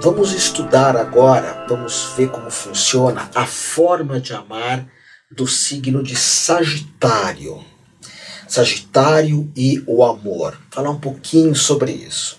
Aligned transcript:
Vamos 0.00 0.32
estudar 0.32 0.96
agora, 0.96 1.64
vamos 1.68 2.12
ver 2.16 2.28
como 2.28 2.50
funciona 2.50 3.30
a 3.34 3.46
forma 3.46 4.20
de 4.20 4.32
amar 4.32 4.86
do 5.30 5.46
signo 5.46 6.02
de 6.02 6.14
Sagitário. 6.14 7.64
Sagitário 8.46 9.50
e 9.56 9.82
o 9.86 10.04
amor. 10.04 10.56
Falar 10.70 10.90
um 10.90 11.00
pouquinho 11.00 11.54
sobre 11.54 11.92
isso. 11.92 12.38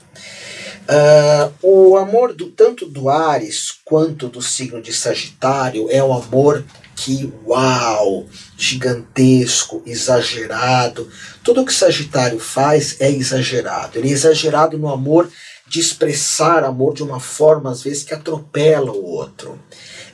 Uh, 0.87 1.53
o 1.61 1.97
amor 1.97 2.33
do 2.33 2.49
tanto 2.49 2.85
do 2.85 3.09
Ares 3.09 3.73
quanto 3.83 4.29
do 4.29 4.41
signo 4.41 4.81
de 4.81 4.93
Sagitário 4.93 5.87
é 5.91 6.01
o 6.01 6.13
amor 6.13 6.63
que, 6.95 7.31
uau, 7.45 8.25
gigantesco, 8.57 9.83
exagerado. 9.85 11.09
Tudo 11.43 11.65
que 11.65 11.73
Sagitário 11.73 12.39
faz 12.39 13.01
é 13.01 13.11
exagerado. 13.11 13.97
Ele 13.97 14.09
é 14.09 14.13
exagerado 14.13 14.77
no 14.77 14.89
amor 14.89 15.29
de 15.67 15.79
expressar 15.79 16.63
amor 16.63 16.93
de 16.93 17.03
uma 17.03 17.19
forma, 17.19 17.71
às 17.71 17.83
vezes, 17.83 18.03
que 18.03 18.13
atropela 18.13 18.91
o 18.91 19.03
outro. 19.03 19.59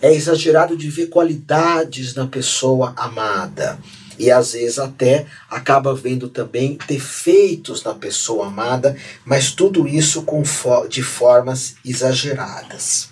É 0.02 0.14
exagerado 0.14 0.76
de 0.76 0.90
ver 0.90 1.08
qualidades 1.08 2.16
na 2.16 2.28
pessoa 2.28 2.94
amada. 2.98 3.80
E 4.18 4.30
às 4.30 4.54
vezes 4.54 4.78
até 4.78 5.26
acaba 5.50 5.96
vendo 5.96 6.30
também 6.30 6.78
defeitos 6.88 7.84
na 7.84 7.96
pessoa 7.96 8.48
amada, 8.48 8.96
mas 9.26 9.52
tudo 9.52 9.88
isso 9.88 10.22
com 10.24 10.44
de 10.88 11.02
formas 11.02 11.76
exageradas. 11.84 13.10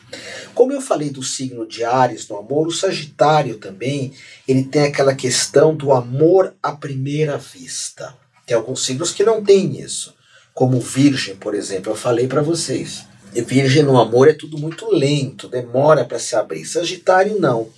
Como 0.53 0.73
eu 0.73 0.81
falei 0.81 1.09
do 1.09 1.23
signo 1.23 1.67
de 1.67 1.83
Ares 1.83 2.27
no 2.27 2.37
amor, 2.37 2.67
o 2.67 2.71
Sagitário 2.71 3.57
também, 3.57 4.13
ele 4.47 4.63
tem 4.63 4.83
aquela 4.83 5.15
questão 5.15 5.75
do 5.75 5.91
amor 5.91 6.53
à 6.61 6.73
primeira 6.73 7.37
vista. 7.37 8.15
Tem 8.45 8.55
alguns 8.55 8.85
signos 8.85 9.11
que 9.11 9.23
não 9.23 9.43
têm 9.43 9.79
isso 9.79 10.13
como 10.53 10.79
Virgem, 10.79 11.35
por 11.35 11.55
exemplo, 11.55 11.91
eu 11.91 11.95
falei 11.95 12.27
para 12.27 12.41
vocês. 12.41 13.05
Virgem 13.33 13.83
no 13.83 13.97
amor 13.97 14.27
é 14.27 14.33
tudo 14.33 14.57
muito 14.57 14.91
lento, 14.91 15.47
demora 15.47 16.03
para 16.03 16.19
se 16.19 16.35
abrir. 16.35 16.65
Sagitário 16.65 17.39
não. 17.39 17.69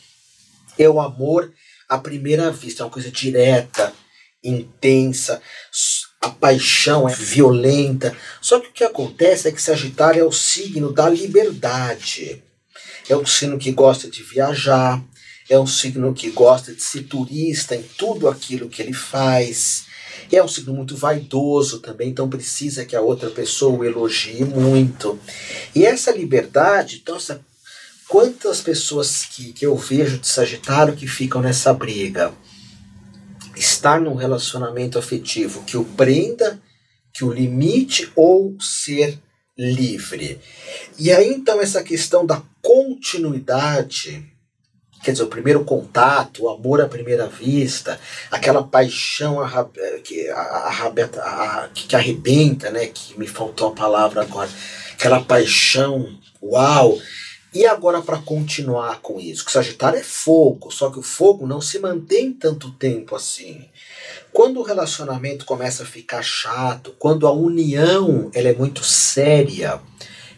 É 0.78 0.90
o 0.90 1.00
amor 1.00 1.54
à 1.88 1.98
primeira 1.98 2.52
vista, 2.52 2.82
é 2.82 2.86
uma 2.86 2.92
coisa 2.92 3.12
direta, 3.12 3.94
intensa, 4.44 5.42
a 6.20 6.30
paixão 6.30 7.08
é 7.08 7.14
violenta. 7.14 8.16
Só 8.42 8.60
que 8.60 8.70
o 8.70 8.74
que 8.74 8.84
acontece 8.84 9.48
é 9.48 9.52
que 9.52 9.62
Sagitário 9.62 10.22
é 10.22 10.26
o 10.26 10.32
signo 10.32 10.92
da 10.92 11.08
liberdade. 11.08 12.44
É 13.08 13.16
um 13.16 13.26
signo 13.26 13.60
que 13.60 13.72
gosta 13.72 14.10
de 14.10 14.24
viajar, 14.24 15.04
é 15.50 15.60
um 15.60 15.68
signo 15.68 16.14
que 16.14 16.32
gosta 16.32 16.74
de 16.74 16.82
ser 16.82 17.04
turista 17.04 17.76
em 17.76 17.84
tudo 17.84 18.28
aquilo 18.28 18.70
que 18.70 18.82
ele 18.82 18.94
faz 18.94 19.86
é 20.32 20.44
um 20.44 20.48
signo 20.48 20.74
muito 20.74 20.96
vaidoso 20.96 21.80
também, 21.80 22.10
então 22.10 22.30
precisa 22.30 22.86
que 22.86 22.96
a 22.96 23.02
outra 23.02 23.30
pessoa 23.30 23.80
o 23.80 23.84
elogie 23.84 24.44
muito. 24.44 25.20
E 25.76 25.86
essa 25.86 26.12
liberdade, 26.12 27.00
então, 27.02 27.18
quantas 28.08 28.62
pessoas 28.62 29.26
que, 29.26 29.54
que 29.54 29.66
eu 29.66 29.76
vejo 29.76 30.18
de 30.18 30.28
Sagitário 30.28 30.96
que 30.96 31.08
ficam 31.08 31.42
nessa 31.42 31.74
briga? 31.74 32.34
Estar 33.56 34.02
num 34.02 34.16
relacionamento 34.16 34.98
afetivo 34.98 35.64
que 35.64 35.78
o 35.78 35.86
prenda, 35.86 36.60
que 37.14 37.24
o 37.24 37.32
limite 37.32 38.12
ou 38.16 38.56
ser 38.60 39.20
livre. 39.58 40.40
E 40.98 41.12
aí 41.12 41.30
então 41.30 41.62
essa 41.62 41.84
questão 41.84 42.26
da 42.26 42.42
continuidade 42.62 44.33
quer 45.04 45.12
dizer, 45.12 45.24
o 45.24 45.28
primeiro 45.28 45.66
contato, 45.66 46.44
o 46.44 46.50
amor 46.50 46.82
à 46.82 46.88
primeira 46.88 47.28
vista, 47.28 48.00
aquela 48.32 48.64
paixão 48.64 49.38
que, 50.04 50.28
que 51.88 51.96
arrebenta, 51.96 52.72
né? 52.72 52.88
Que 52.88 53.20
me 53.20 53.28
faltou 53.28 53.68
a 53.68 53.76
palavra 53.76 54.22
agora. 54.22 54.50
Aquela 54.94 55.22
paixão, 55.22 56.18
uau! 56.42 56.98
E 57.54 57.68
agora 57.68 58.02
para 58.02 58.18
continuar 58.18 59.00
com 59.02 59.20
isso, 59.20 59.46
que 59.46 59.52
Sagitário 59.52 60.00
é 60.00 60.04
fogo, 60.04 60.72
só 60.72 60.90
que 60.90 60.98
o 60.98 61.04
fogo 61.04 61.46
não 61.46 61.62
se 61.62 61.78
mantém 61.78 62.34
tanto 62.34 62.72
tempo 62.72 63.16
assim. 63.16 63.66
Quando 64.32 64.60
o 64.60 64.64
relacionamento 64.64 65.46
começa 65.46 65.84
a 65.84 65.86
ficar 65.86 66.24
chato, 66.24 66.96
quando 66.98 67.28
a 67.28 67.32
união 67.32 68.32
ela 68.34 68.50
é 68.50 68.56
muito 68.56 68.84
séria, 68.84 69.80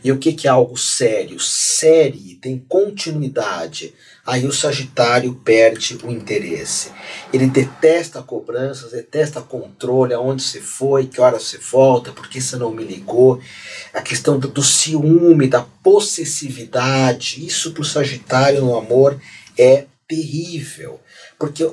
e 0.05 0.11
o 0.11 0.19
que, 0.19 0.33
que 0.33 0.47
é 0.47 0.51
algo 0.51 0.77
sério? 0.77 1.39
Série 1.39 2.35
tem 2.35 2.59
continuidade 2.59 3.91
aí 4.25 4.45
o 4.45 4.51
Sagitário 4.51 5.35
perde 5.35 5.97
o 6.03 6.11
interesse. 6.11 6.91
Ele 7.31 7.47
detesta 7.47 8.21
cobranças, 8.21 8.91
detesta 8.91 9.41
controle, 9.41 10.13
aonde 10.13 10.41
você 10.41 10.59
foi, 10.59 11.05
que 11.05 11.21
hora 11.21 11.39
você 11.39 11.57
volta, 11.57 12.11
por 12.11 12.27
que 12.27 12.41
você 12.41 12.55
não 12.55 12.71
me 12.71 12.83
ligou. 12.83 13.39
A 13.93 14.01
questão 14.01 14.39
do, 14.39 14.47
do 14.47 14.63
ciúme, 14.63 15.47
da 15.47 15.61
possessividade, 15.61 17.45
isso 17.45 17.71
para 17.71 17.81
o 17.81 17.85
Sagitário 17.85 18.61
no 18.61 18.75
amor 18.75 19.19
é 19.57 19.85
terrível. 20.07 20.99
Porque 21.37 21.67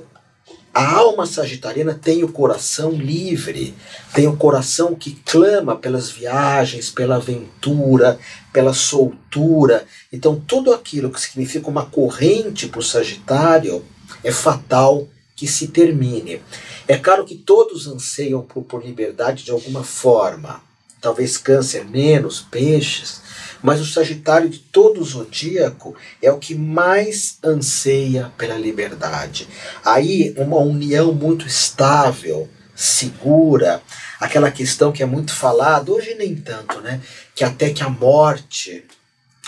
a 0.75 0.97
alma 0.97 1.27
sagitariana 1.27 1.93
tem 1.93 2.25
o 2.25 2.33
coração 2.33 2.93
livre, 2.93 3.75
tem 4.15 4.27
o 4.27 4.37
coração 4.37 4.94
que 4.94 5.12
clama 5.27 5.77
pelas 5.77 6.10
viagens, 6.10 6.91
pela 6.91 7.16
aventura, 7.16 8.19
pela 8.53 8.72
soltura. 8.72 9.84
Então, 10.10 10.41
tudo 10.47 10.72
aquilo 10.72 11.10
que 11.10 11.21
significa 11.21 11.69
uma 11.69 11.84
corrente 11.84 12.69
para 12.69 12.81
o 12.81 12.83
Sagitário 12.83 13.84
é 14.25 14.33
fatal 14.33 15.06
que 15.37 15.47
se 15.47 15.69
termine. 15.69 16.41
É 16.89 16.97
claro 16.97 17.27
que 17.27 17.34
todos 17.34 17.87
anseiam 17.87 18.41
por, 18.41 18.62
por 18.62 18.83
liberdade 18.83 19.44
de 19.44 19.50
alguma 19.50 19.84
forma. 19.84 20.62
Talvez 21.03 21.37
Câncer 21.37 21.84
menos, 21.84 22.41
Peixes, 22.41 23.21
mas 23.62 23.80
o 23.80 23.86
Sagitário 23.86 24.48
de 24.48 24.58
todo 24.58 25.00
o 25.00 25.04
zodíaco 25.04 25.94
é 26.20 26.30
o 26.30 26.38
que 26.38 26.54
mais 26.54 27.38
anseia 27.44 28.32
pela 28.36 28.56
liberdade. 28.56 29.48
Aí, 29.84 30.34
uma 30.36 30.58
união 30.58 31.12
muito 31.12 31.46
estável, 31.46 32.48
segura, 32.74 33.80
aquela 34.18 34.50
questão 34.50 34.92
que 34.92 35.02
é 35.02 35.06
muito 35.06 35.32
falada, 35.32 35.92
hoje 35.92 36.14
nem 36.14 36.34
tanto, 36.34 36.80
né? 36.80 37.00
Que 37.34 37.44
até 37.44 37.70
que 37.70 37.82
a 37.82 37.88
morte 37.88 38.84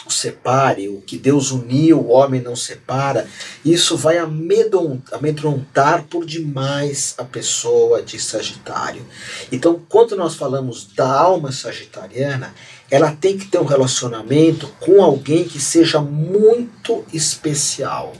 o 0.06 0.10
separe, 0.10 0.88
o 0.88 1.00
que 1.00 1.16
Deus 1.16 1.50
uniu, 1.50 2.00
o 2.00 2.10
homem 2.10 2.40
não 2.40 2.54
separa, 2.54 3.26
isso 3.64 3.96
vai 3.96 4.18
amedrontar 4.18 6.04
por 6.04 6.26
demais 6.26 7.14
a 7.16 7.24
pessoa 7.24 8.02
de 8.02 8.18
Sagitário. 8.18 9.04
Então, 9.50 9.80
quando 9.88 10.16
nós 10.16 10.34
falamos 10.34 10.86
da 10.94 11.10
alma 11.10 11.50
sagitariana, 11.50 12.54
ela 12.94 13.10
tem 13.10 13.36
que 13.36 13.46
ter 13.46 13.58
um 13.58 13.64
relacionamento 13.64 14.68
com 14.78 15.02
alguém 15.02 15.42
que 15.42 15.58
seja 15.58 16.00
muito 16.00 17.04
especial. 17.12 18.12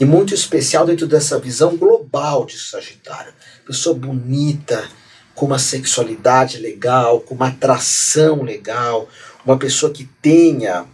E 0.00 0.04
muito 0.04 0.34
especial 0.34 0.84
dentro 0.84 1.06
dessa 1.06 1.38
visão 1.38 1.76
global 1.76 2.44
de 2.44 2.58
Sagitário. 2.58 3.32
Pessoa 3.64 3.94
bonita, 3.94 4.82
com 5.32 5.46
uma 5.46 5.60
sexualidade 5.60 6.58
legal, 6.58 7.20
com 7.20 7.36
uma 7.36 7.46
atração 7.46 8.42
legal, 8.42 9.08
uma 9.44 9.56
pessoa 9.56 9.92
que 9.92 10.04
tenha 10.20 10.86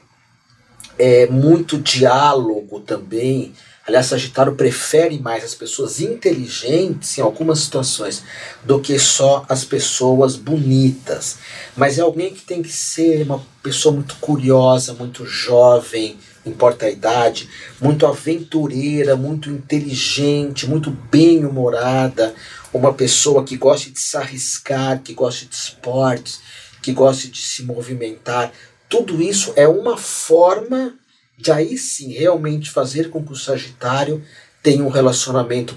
é, 0.99 1.27
muito 1.27 1.79
diálogo 1.79 2.81
também. 2.81 3.55
Aliás, 3.85 4.07
Sagitário 4.07 4.55
prefere 4.55 5.19
mais 5.19 5.43
as 5.43 5.57
pessoas 5.57 6.01
inteligentes 6.01 7.19
em 7.19 7.21
algumas 7.21 7.59
situações 7.61 8.23
do 8.63 8.81
que 8.81 8.97
só 8.97 9.45
as 9.49 9.65
pessoas 9.65 10.37
bonitas. 10.37 11.39
Mas 11.77 11.99
é 11.99 12.03
alguém 12.03 12.33
que 12.33 12.43
tem 12.43 12.63
que 12.63 12.73
ser 12.73 13.23
uma 13.23 13.45
pessoa 13.61 13.93
muito 13.93 14.15
curiosa, 14.21 14.95
muito 14.95 15.27
jovem, 15.27 16.17
importa 16.47 16.87
a 16.87 16.91
idade, 16.91 17.49
muito 17.81 18.07
aventureira, 18.07 19.17
muito 19.17 19.51
inteligente, 19.51 20.69
muito 20.69 20.91
bem-humorada, 21.11 22.35
uma 22.73 22.95
pessoa 22.95 23.43
que 23.43 23.57
gosta 23.57 23.91
de 23.91 23.99
se 23.99 24.17
arriscar, 24.17 25.03
que 25.03 25.13
gosta 25.13 25.45
de 25.45 25.57
esportes, 25.57 26.41
que 26.81 26.93
gosta 26.93 27.27
de 27.27 27.39
se 27.39 27.65
movimentar. 27.65 28.53
Tudo 28.89 29.21
isso 29.21 29.53
é 29.57 29.67
uma 29.67 29.97
forma 29.97 30.95
de 31.43 31.51
aí 31.51 31.77
sim 31.77 32.13
realmente 32.13 32.71
fazer 32.71 33.11
com 33.11 33.25
que 33.25 33.33
o 33.33 33.37
Sagitário 33.37 34.25
tenha 34.63 34.85
um 34.85 34.89
relacionamento 34.89 35.77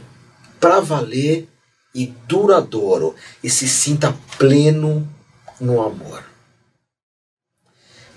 para 0.60 0.80
valer 0.80 1.50
e 1.94 2.06
duradouro 2.28 3.16
e 3.44 3.50
se 3.50 3.68
sinta 3.68 4.16
pleno 4.38 5.12
no 5.60 5.82
amor. 5.82 6.24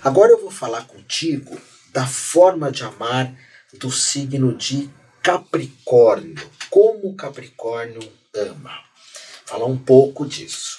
Agora 0.03 0.31
eu 0.31 0.39
vou 0.39 0.51
falar 0.51 0.85
contigo 0.85 1.59
da 1.91 2.05
forma 2.05 2.71
de 2.71 2.83
amar 2.83 3.33
do 3.79 3.91
signo 3.91 4.55
de 4.55 4.87
Capricórnio. 5.23 6.47
Como 6.69 7.09
o 7.09 7.15
Capricórnio 7.15 7.99
ama. 8.35 8.77
Falar 9.43 9.65
um 9.65 9.77
pouco 9.77 10.23
disso. 10.23 10.77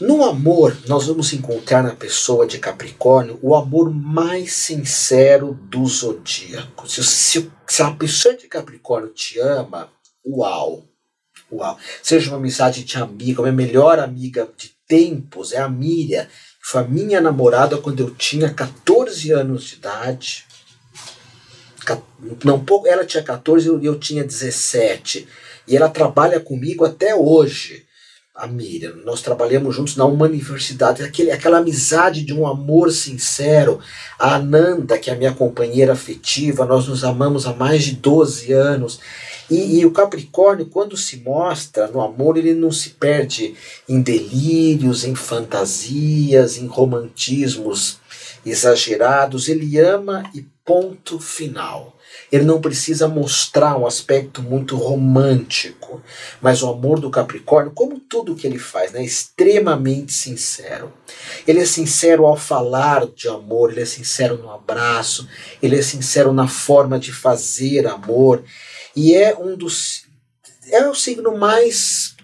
No 0.00 0.24
amor, 0.24 0.74
nós 0.88 1.08
vamos 1.08 1.30
encontrar 1.34 1.82
na 1.82 1.94
pessoa 1.94 2.46
de 2.46 2.58
Capricórnio 2.58 3.38
o 3.42 3.54
amor 3.54 3.92
mais 3.92 4.54
sincero 4.54 5.52
do 5.64 5.86
zodíaco. 5.86 6.88
Se, 6.88 7.04
se, 7.04 7.50
se 7.66 7.82
a 7.82 7.90
pessoa 7.90 8.34
de 8.34 8.48
Capricórnio 8.48 9.10
te 9.10 9.38
ama, 9.38 9.92
uau! 10.26 10.86
Uau! 11.52 11.78
Seja 12.02 12.30
uma 12.30 12.38
amizade 12.38 12.82
de 12.82 12.96
amiga, 12.96 13.42
uma 13.42 13.52
melhor 13.52 13.98
amiga 13.98 14.48
de 14.56 14.74
tempos, 14.88 15.52
é 15.52 15.58
a 15.58 15.68
Miriam, 15.68 16.26
Foi 16.62 16.80
a 16.80 16.88
minha 16.88 17.20
namorada 17.20 17.76
quando 17.76 18.00
eu 18.00 18.14
tinha 18.14 18.48
14 18.54 19.30
anos 19.32 19.64
de 19.64 19.74
idade. 19.74 20.46
Não, 22.42 22.64
pouco, 22.64 22.86
ela 22.88 23.04
tinha 23.04 23.22
14 23.22 23.68
e 23.82 23.84
eu 23.84 23.98
tinha 23.98 24.24
17. 24.24 25.28
E 25.68 25.76
ela 25.76 25.90
trabalha 25.90 26.40
comigo 26.40 26.86
até 26.86 27.14
hoje 27.14 27.89
a 28.40 28.46
Miriam. 28.46 28.94
Nós 29.04 29.20
trabalhamos 29.20 29.76
juntos 29.76 29.96
na 29.96 30.06
universidade, 30.06 31.02
aquele, 31.02 31.30
aquela 31.30 31.58
amizade 31.58 32.24
de 32.24 32.32
um 32.32 32.46
amor 32.46 32.90
sincero. 32.90 33.78
A 34.18 34.36
Ananda, 34.36 34.98
que 34.98 35.10
é 35.10 35.12
a 35.12 35.16
minha 35.16 35.32
companheira 35.32 35.92
afetiva, 35.92 36.64
nós 36.64 36.88
nos 36.88 37.04
amamos 37.04 37.46
há 37.46 37.52
mais 37.52 37.84
de 37.84 37.92
12 37.96 38.52
anos. 38.52 38.98
E, 39.50 39.80
e, 39.80 39.86
o 39.86 39.90
Capricórnio, 39.90 40.66
quando 40.66 40.96
se 40.96 41.18
mostra 41.18 41.88
no 41.88 42.00
amor, 42.00 42.38
ele 42.38 42.54
não 42.54 42.72
se 42.72 42.90
perde 42.90 43.54
em 43.88 44.00
delírios, 44.00 45.04
em 45.04 45.14
fantasias, 45.14 46.56
em 46.56 46.66
romantismos 46.66 47.98
exagerados. 48.46 49.48
Ele 49.48 49.78
ama 49.78 50.22
e 50.34 50.46
ponto 50.70 51.18
final. 51.18 51.96
Ele 52.30 52.44
não 52.44 52.60
precisa 52.60 53.08
mostrar 53.08 53.76
um 53.76 53.88
aspecto 53.88 54.40
muito 54.40 54.76
romântico, 54.76 56.00
mas 56.40 56.62
o 56.62 56.68
amor 56.68 57.00
do 57.00 57.10
Capricórnio, 57.10 57.72
como 57.72 57.98
tudo 57.98 58.36
que 58.36 58.46
ele 58.46 58.56
faz, 58.56 58.92
né, 58.92 59.00
é 59.00 59.04
extremamente 59.04 60.12
sincero. 60.12 60.92
Ele 61.44 61.58
é 61.58 61.64
sincero 61.64 62.24
ao 62.24 62.36
falar 62.36 63.04
de 63.08 63.26
amor, 63.26 63.72
ele 63.72 63.80
é 63.80 63.84
sincero 63.84 64.38
no 64.38 64.48
abraço, 64.48 65.28
ele 65.60 65.76
é 65.76 65.82
sincero 65.82 66.32
na 66.32 66.46
forma 66.46 67.00
de 67.00 67.12
fazer 67.12 67.88
amor, 67.88 68.44
e 68.94 69.12
é 69.12 69.36
um 69.36 69.56
dos 69.56 70.04
é 70.70 70.88
o 70.88 70.94
signo 70.94 71.36
mais 71.36 72.14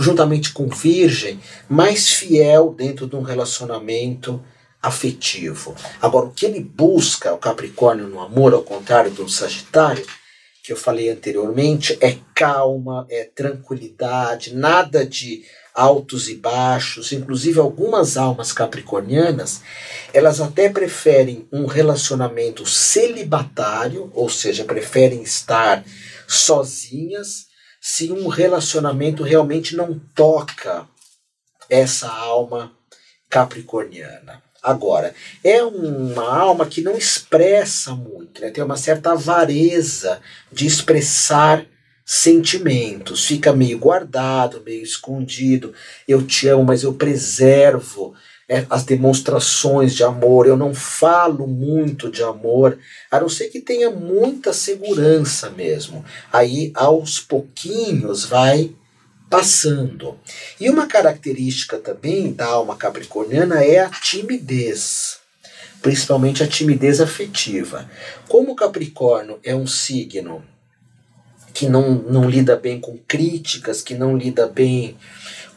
juntamente 0.00 0.52
com 0.52 0.66
Virgem, 0.66 1.38
mais 1.68 2.08
fiel 2.08 2.74
dentro 2.76 3.06
de 3.06 3.14
um 3.14 3.22
relacionamento 3.22 4.42
afetivo. 4.82 5.74
Agora, 6.00 6.26
o 6.26 6.32
que 6.32 6.46
ele 6.46 6.60
busca, 6.60 7.32
o 7.32 7.38
Capricórnio 7.38 8.06
no 8.06 8.20
amor, 8.20 8.54
ao 8.54 8.62
contrário 8.62 9.10
do 9.10 9.28
Sagitário, 9.28 10.06
que 10.62 10.72
eu 10.72 10.76
falei 10.76 11.08
anteriormente, 11.08 11.96
é 12.00 12.18
calma, 12.34 13.06
é 13.08 13.24
tranquilidade, 13.24 14.54
nada 14.54 15.04
de 15.04 15.42
altos 15.74 16.28
e 16.28 16.34
baixos. 16.34 17.12
Inclusive, 17.12 17.58
algumas 17.58 18.16
almas 18.16 18.52
capricornianas, 18.52 19.62
elas 20.12 20.40
até 20.40 20.68
preferem 20.68 21.48
um 21.52 21.66
relacionamento 21.66 22.66
celibatário, 22.66 24.10
ou 24.14 24.28
seja, 24.28 24.64
preferem 24.64 25.22
estar 25.22 25.84
sozinhas, 26.26 27.46
se 27.80 28.12
um 28.12 28.28
relacionamento 28.28 29.22
realmente 29.22 29.74
não 29.74 29.98
toca 30.14 30.86
essa 31.70 32.08
alma 32.08 32.72
capricorniana. 33.30 34.42
Agora, 34.62 35.14
é 35.42 35.62
uma 35.62 36.36
alma 36.36 36.66
que 36.66 36.80
não 36.80 36.96
expressa 36.96 37.94
muito, 37.94 38.40
né? 38.40 38.50
tem 38.50 38.62
uma 38.62 38.76
certa 38.76 39.12
avareza 39.12 40.20
de 40.52 40.66
expressar 40.66 41.64
sentimentos, 42.04 43.26
fica 43.26 43.52
meio 43.52 43.78
guardado, 43.78 44.62
meio 44.64 44.82
escondido. 44.82 45.74
Eu 46.08 46.26
te 46.26 46.48
amo, 46.48 46.64
mas 46.64 46.82
eu 46.82 46.94
preservo 46.94 48.14
é, 48.48 48.64
as 48.70 48.82
demonstrações 48.82 49.94
de 49.94 50.02
amor, 50.02 50.46
eu 50.46 50.56
não 50.56 50.74
falo 50.74 51.46
muito 51.46 52.10
de 52.10 52.22
amor, 52.22 52.78
a 53.10 53.20
não 53.20 53.28
ser 53.28 53.48
que 53.48 53.60
tenha 53.60 53.90
muita 53.90 54.54
segurança 54.54 55.50
mesmo. 55.50 56.02
Aí, 56.32 56.72
aos 56.74 57.20
pouquinhos, 57.20 58.24
vai 58.24 58.72
passando. 59.28 60.18
E 60.60 60.70
uma 60.70 60.86
característica 60.86 61.78
também 61.78 62.32
da 62.32 62.46
alma 62.46 62.76
capricorniana 62.76 63.62
é 63.62 63.80
a 63.80 63.90
timidez, 63.90 65.18
principalmente 65.82 66.42
a 66.42 66.46
timidez 66.46 67.00
afetiva. 67.00 67.88
Como 68.28 68.52
o 68.52 68.56
Capricórnio 68.56 69.38
é 69.44 69.54
um 69.54 69.66
signo 69.66 70.42
que 71.52 71.68
não, 71.68 71.94
não 71.94 72.28
lida 72.28 72.56
bem 72.56 72.80
com 72.80 72.96
críticas, 73.08 73.82
que 73.82 73.94
não 73.94 74.16
lida 74.16 74.46
bem 74.46 74.96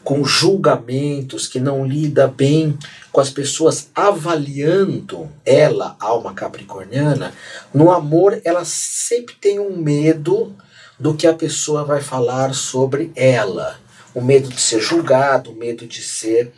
com 0.02 0.24
julgamentos, 0.24 1.46
que 1.46 1.60
não 1.60 1.86
lida 1.86 2.26
bem 2.26 2.76
com 3.12 3.20
as 3.20 3.30
pessoas 3.30 3.88
avaliando 3.94 5.30
ela, 5.44 5.96
alma 6.00 6.34
capricorniana, 6.34 7.32
no 7.72 7.92
amor 7.92 8.40
ela 8.44 8.64
sempre 8.64 9.36
tem 9.36 9.60
um 9.60 9.76
medo 9.76 10.56
do 11.02 11.14
que 11.14 11.26
a 11.26 11.34
pessoa 11.34 11.84
vai 11.84 12.00
falar 12.00 12.54
sobre 12.54 13.10
ela. 13.16 13.76
O 14.14 14.20
medo 14.20 14.48
de 14.48 14.60
ser 14.60 14.80
julgado, 14.80 15.50
o 15.50 15.56
medo 15.56 15.84
de 15.84 16.00
ser 16.00 16.52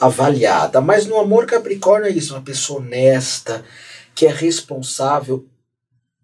avaliada. 0.00 0.80
Mas 0.80 1.06
no 1.06 1.20
amor 1.20 1.46
Capricórnio 1.46 2.08
é 2.08 2.10
isso, 2.10 2.34
uma 2.34 2.42
pessoa 2.42 2.80
honesta, 2.80 3.64
que 4.12 4.26
é 4.26 4.28
responsável 4.28 5.46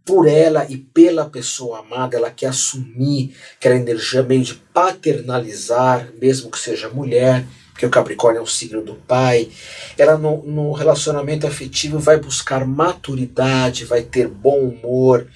por 0.05 0.27
ela 0.27 0.67
e 0.69 0.77
pela 0.77 1.31
pessoa 1.31 1.81
amada, 1.81 2.17
ela 2.17 2.31
quer 2.33 2.47
assumir 2.47 3.37
aquela 3.57 3.77
energia 3.77 4.25
meio 4.25 4.43
de 4.43 4.55
paternalizar, 4.55 6.09
mesmo 6.21 6.51
que 6.51 6.59
seja 6.59 6.89
mulher, 6.89 7.45
porque 7.71 7.87
o 7.87 7.91
Capricórnio 7.91 8.41
é 8.41 8.43
um 8.43 8.47
signo 8.47 8.83
do 8.83 8.95
pai. 8.95 9.51
Ela 9.97 10.19
no, 10.19 10.43
no 10.43 10.73
relacionamento 10.73 11.47
afetivo 11.47 11.99
vai 12.01 12.19
buscar 12.19 12.67
maturidade, 12.67 13.85
vai 13.85 14.03
ter 14.03 14.27
bom 14.27 14.59
humor, 14.61 15.29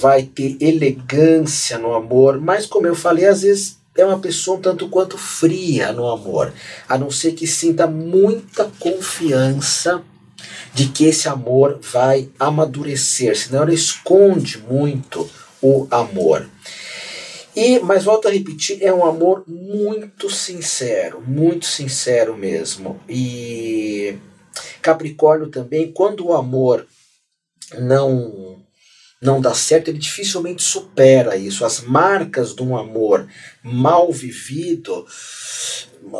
vai 0.00 0.22
ter 0.22 0.56
elegância 0.60 1.78
no 1.78 1.94
amor, 1.94 2.40
mas 2.40 2.66
como 2.66 2.86
eu 2.86 2.94
falei, 2.94 3.26
às 3.26 3.42
vezes 3.42 3.78
é 3.96 4.04
uma 4.04 4.18
pessoa 4.18 4.58
um 4.58 4.60
tanto 4.60 4.88
quanto 4.88 5.16
fria 5.16 5.92
no 5.92 6.08
amor, 6.08 6.52
a 6.88 6.98
não 6.98 7.10
ser 7.10 7.32
que 7.32 7.46
sinta 7.46 7.86
muita 7.86 8.70
confiança 8.78 10.02
de 10.72 10.88
que 10.88 11.04
esse 11.04 11.28
amor 11.28 11.78
vai 11.80 12.28
amadurecer, 12.38 13.38
senão 13.38 13.62
ela 13.62 13.72
esconde 13.72 14.58
muito 14.58 15.30
o 15.62 15.86
amor. 15.90 16.48
E, 17.56 17.78
mas 17.78 18.02
volto 18.02 18.26
a 18.26 18.32
repetir, 18.32 18.82
é 18.82 18.92
um 18.92 19.04
amor 19.04 19.44
muito 19.46 20.28
sincero, 20.28 21.22
muito 21.24 21.66
sincero 21.66 22.36
mesmo. 22.36 23.00
E 23.08 24.16
Capricórnio 24.82 25.48
também, 25.48 25.92
quando 25.92 26.26
o 26.26 26.34
amor 26.34 26.84
não 27.78 28.63
não 29.24 29.40
dá 29.40 29.54
certo, 29.54 29.88
ele 29.88 29.98
dificilmente 29.98 30.62
supera 30.62 31.34
isso. 31.34 31.64
As 31.64 31.80
marcas 31.80 32.54
de 32.54 32.62
um 32.62 32.76
amor 32.76 33.26
mal 33.62 34.12
vivido 34.12 35.06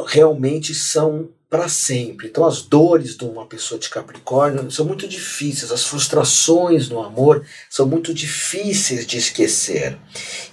realmente 0.07 0.75
são 0.75 1.29
para 1.51 1.69
sempre. 1.69 2.29
Então, 2.29 2.47
as 2.47 2.63
dores 2.63 3.15
de 3.15 3.25
uma 3.25 3.45
pessoa 3.47 3.79
de 3.79 3.91
Capricórnio 3.91 4.71
são 4.71 4.87
muito 4.87 5.07
difíceis, 5.07 5.71
as 5.71 5.85
frustrações 5.85 6.89
no 6.89 7.01
amor 7.01 7.45
são 7.69 7.87
muito 7.87 8.13
difíceis 8.15 9.07
de 9.07 9.19
esquecer. 9.19 9.99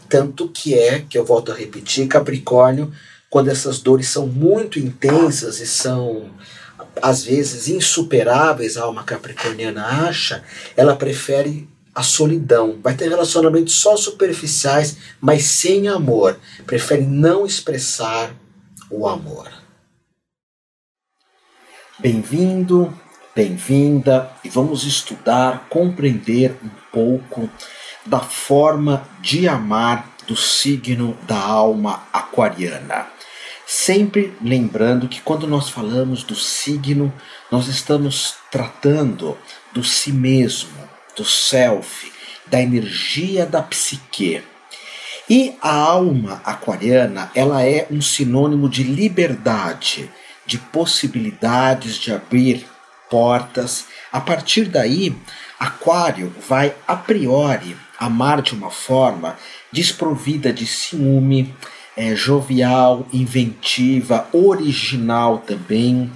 Tanto 0.10 0.50
que 0.50 0.78
é, 0.78 1.00
que 1.00 1.18
eu 1.18 1.26
volto 1.26 1.54
a 1.54 1.56
repetir, 1.56 2.08
Capricórnio, 2.08 2.92
quando 3.30 3.48
essas 3.48 3.80
dores 3.80 4.10
são 4.10 4.28
muito 4.28 4.78
intensas 4.78 5.62
e 5.62 5.66
são 5.66 6.30
às 7.02 7.24
vezes 7.24 7.70
insuperáveis, 7.70 8.76
a 8.76 8.84
alma 8.84 9.04
capricorniana 9.04 9.86
acha, 9.86 10.44
ela 10.76 10.96
prefere 10.96 11.71
a 11.94 12.04
solidão. 12.04 12.80
Vai 12.82 12.96
ter 12.96 13.10
relacionamentos 13.10 13.76
só 13.76 13.96
superficiais, 13.98 14.98
mas 15.20 15.44
sem 15.46 15.88
amor. 15.88 16.40
Prefere 16.66 17.04
não 17.04 17.46
expressar 17.46 18.34
o 18.90 19.08
amor. 19.08 19.50
Bem-vindo, 22.00 22.92
bem-vinda 23.36 24.32
e 24.44 24.50
vamos 24.50 24.84
estudar, 24.84 25.68
compreender 25.70 26.58
um 26.64 26.70
pouco 26.92 27.50
da 28.06 28.20
forma 28.20 29.08
de 29.22 29.48
amar 29.48 30.10
do 30.28 30.36
signo 30.36 31.18
da 31.28 31.38
alma 31.38 32.04
aquariana. 32.12 33.08
Sempre 33.68 34.36
lembrando 34.42 35.08
que 35.08 35.22
quando 35.22 35.48
nós 35.48 35.70
falamos 35.70 36.24
do 36.24 36.36
signo, 36.36 37.14
nós 37.52 37.68
estamos 37.68 38.36
tratando 38.50 39.38
do 39.72 39.84
si 39.84 40.12
mesmo, 40.12 40.91
do 41.22 41.26
self, 41.26 42.12
da 42.48 42.60
energia 42.60 43.46
da 43.46 43.62
psique. 43.62 44.42
E 45.30 45.56
a 45.62 45.72
alma 45.72 46.42
aquariana, 46.44 47.32
ela 47.36 47.64
é 47.64 47.88
um 47.92 48.02
sinônimo 48.02 48.68
de 48.68 48.84
liberdade, 48.84 50.10
de 50.48 50.58
possibilidades 50.58 51.96
de 51.96 52.12
abrir 52.12 52.66
portas. 53.10 53.86
A 54.12 54.20
partir 54.20 54.66
daí, 54.66 55.16
Aquário 55.60 56.34
vai 56.50 56.74
a 56.88 56.96
priori 56.96 57.78
amar 58.00 58.42
de 58.42 58.56
uma 58.56 58.72
forma 58.72 59.38
desprovida 59.72 60.52
de 60.52 60.66
ciúme, 60.66 61.54
é, 61.96 62.16
jovial, 62.16 63.06
inventiva, 63.14 64.28
original 64.34 65.38
também. 65.38 66.12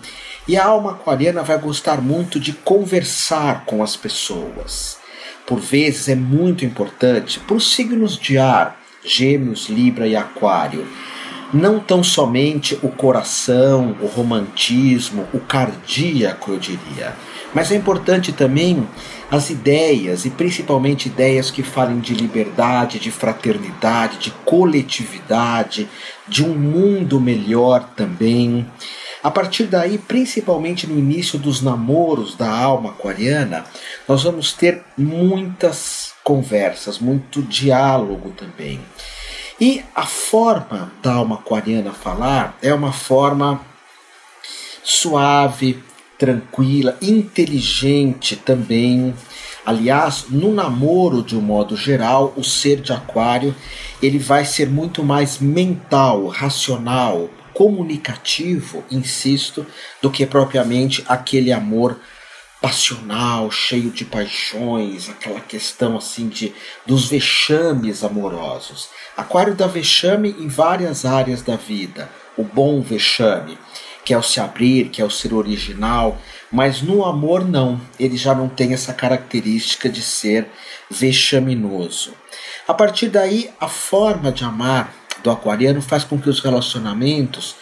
E 0.47 0.57
a 0.57 0.65
alma 0.65 0.91
aquariana 0.91 1.41
vai 1.41 1.57
gostar 1.57 2.01
muito 2.01 2.39
de 2.39 2.53
conversar 2.53 3.65
com 3.65 3.81
as 3.81 3.95
pessoas. 3.95 4.97
Por 5.45 5.59
vezes 5.59 6.07
é 6.07 6.15
muito 6.15 6.63
importante 6.63 7.39
para 7.39 7.55
os 7.55 7.73
signos 7.73 8.17
de 8.17 8.37
ar, 8.37 8.79
Gêmeos, 9.03 9.69
Libra 9.69 10.07
e 10.07 10.15
Aquário, 10.15 10.87
não 11.53 11.79
tão 11.79 12.03
somente 12.03 12.77
o 12.81 12.89
coração, 12.89 13.95
o 14.01 14.07
romantismo, 14.07 15.27
o 15.33 15.39
cardíaco, 15.39 16.51
eu 16.51 16.59
diria, 16.59 17.15
mas 17.53 17.71
é 17.71 17.75
importante 17.75 18.33
também 18.33 18.87
as 19.31 19.49
ideias, 19.49 20.25
e 20.25 20.29
principalmente 20.29 21.07
ideias 21.07 21.49
que 21.49 21.63
falem 21.63 21.99
de 21.99 22.13
liberdade, 22.13 22.99
de 22.99 23.09
fraternidade, 23.09 24.17
de 24.17 24.31
coletividade, 24.43 25.87
de 26.27 26.43
um 26.43 26.53
mundo 26.53 27.19
melhor 27.19 27.89
também. 27.95 28.65
A 29.25 29.31
partir 29.31 29.63
daí, 29.63 29.97
principalmente 29.97 30.85
no 30.85 30.99
início 30.99 31.39
dos 31.39 31.59
namoros 31.59 32.35
da 32.35 32.47
alma 32.47 32.91
aquariana, 32.91 33.65
nós 34.07 34.21
vamos 34.21 34.53
ter 34.53 34.83
muitas 34.95 36.13
conversas, 36.23 36.99
muito 36.99 37.41
diálogo 37.41 38.29
também. 38.37 38.79
E 39.59 39.83
a 39.95 40.05
forma 40.05 40.91
da 41.01 41.13
alma 41.13 41.37
aquariana 41.37 41.91
falar 41.91 42.55
é 42.61 42.71
uma 42.71 42.91
forma 42.91 43.61
suave, 44.83 45.83
tranquila, 46.19 46.95
inteligente 47.01 48.35
também. 48.35 49.11
Aliás, 49.65 50.25
no 50.29 50.53
namoro 50.53 51.23
de 51.23 51.35
um 51.35 51.41
modo 51.41 51.75
geral, 51.75 52.31
o 52.37 52.43
ser 52.43 52.79
de 52.79 52.93
aquário, 52.93 53.55
ele 54.03 54.19
vai 54.19 54.45
ser 54.45 54.69
muito 54.69 55.03
mais 55.03 55.39
mental, 55.39 56.27
racional, 56.27 57.27
comunicativo, 57.55 58.83
insisto, 58.91 59.65
do 60.01 60.11
que 60.11 60.25
propriamente 60.25 61.03
aquele 61.07 61.51
amor 61.51 61.99
passional, 62.61 63.49
cheio 63.49 63.89
de 63.89 64.03
paixões, 64.03 65.09
aquela 65.09 65.39
questão 65.39 65.97
assim 65.97 66.27
de 66.27 66.53
dos 66.85 67.07
vexames 67.07 68.03
amorosos. 68.03 68.89
Aquário 69.15 69.55
dá 69.55 69.67
vexame 69.67 70.35
em 70.37 70.47
várias 70.47 71.05
áreas 71.05 71.41
da 71.41 71.55
vida. 71.55 72.09
O 72.37 72.43
bom 72.43 72.81
vexame, 72.81 73.57
que 74.03 74.13
é 74.13 74.17
o 74.17 74.23
se 74.23 74.41
abrir, 74.41 74.89
que 74.89 75.01
é 75.01 75.05
o 75.05 75.09
ser 75.09 75.33
original, 75.33 76.17
mas 76.51 76.81
no 76.81 77.05
amor 77.05 77.47
não. 77.47 77.79
Ele 77.97 78.17
já 78.17 78.35
não 78.35 78.49
tem 78.49 78.73
essa 78.73 78.93
característica 78.93 79.87
de 79.87 80.01
ser 80.01 80.49
vexaminoso. 80.89 82.13
A 82.67 82.73
partir 82.73 83.07
daí, 83.07 83.49
a 83.59 83.67
forma 83.67 84.31
de 84.31 84.43
amar 84.43 84.93
do 85.25 85.31
aquariano 85.31 85.81
faz 85.81 86.03
com 86.03 86.21
que 86.21 86.29
os 86.29 86.39
relacionamentos 86.39 87.55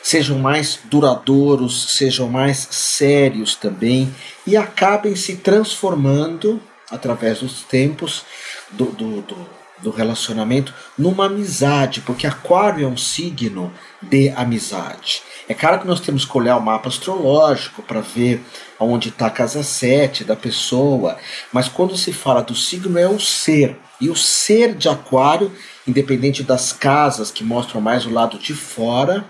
sejam 0.00 0.38
mais 0.38 0.78
duradouros, 0.84 1.96
sejam 1.96 2.28
mais 2.28 2.68
sérios 2.70 3.56
também 3.56 4.14
e 4.46 4.56
acabem 4.56 5.16
se 5.16 5.36
transformando 5.36 6.62
através 6.88 7.40
dos 7.40 7.62
tempos 7.64 8.22
do, 8.70 8.86
do, 8.86 9.20
do, 9.22 9.48
do 9.82 9.90
relacionamento 9.90 10.72
numa 10.96 11.26
amizade, 11.26 12.00
porque 12.02 12.26
Aquário 12.26 12.84
é 12.84 12.88
um 12.88 12.96
signo 12.96 13.72
de 14.00 14.30
amizade. 14.30 15.22
É 15.48 15.54
claro 15.54 15.80
que 15.80 15.86
nós 15.88 15.98
temos 15.98 16.24
que 16.24 16.38
olhar 16.38 16.56
o 16.56 16.62
mapa 16.62 16.88
astrológico 16.88 17.82
para 17.82 18.00
ver 18.00 18.40
onde 18.78 19.08
está 19.08 19.26
a 19.26 19.30
casa 19.30 19.64
7 19.64 20.22
da 20.22 20.36
pessoa, 20.36 21.18
mas 21.52 21.68
quando 21.68 21.96
se 21.96 22.12
fala 22.12 22.42
do 22.42 22.54
signo 22.54 22.96
é 22.96 23.08
o 23.08 23.18
ser. 23.18 23.76
E 24.00 24.08
o 24.08 24.14
ser 24.14 24.74
de 24.74 24.88
Aquário, 24.88 25.50
independente 25.88 26.42
das 26.42 26.72
casas 26.72 27.30
que 27.30 27.42
mostram 27.42 27.80
mais 27.80 28.06
o 28.06 28.10
lado 28.10 28.38
de 28.38 28.54
fora 28.54 29.24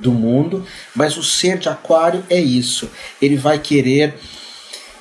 do 0.00 0.12
mundo, 0.12 0.64
mas 0.94 1.16
o 1.16 1.22
ser 1.22 1.58
de 1.58 1.68
Aquário 1.68 2.24
é 2.30 2.40
isso. 2.40 2.90
Ele 3.20 3.36
vai 3.36 3.58
querer 3.58 4.18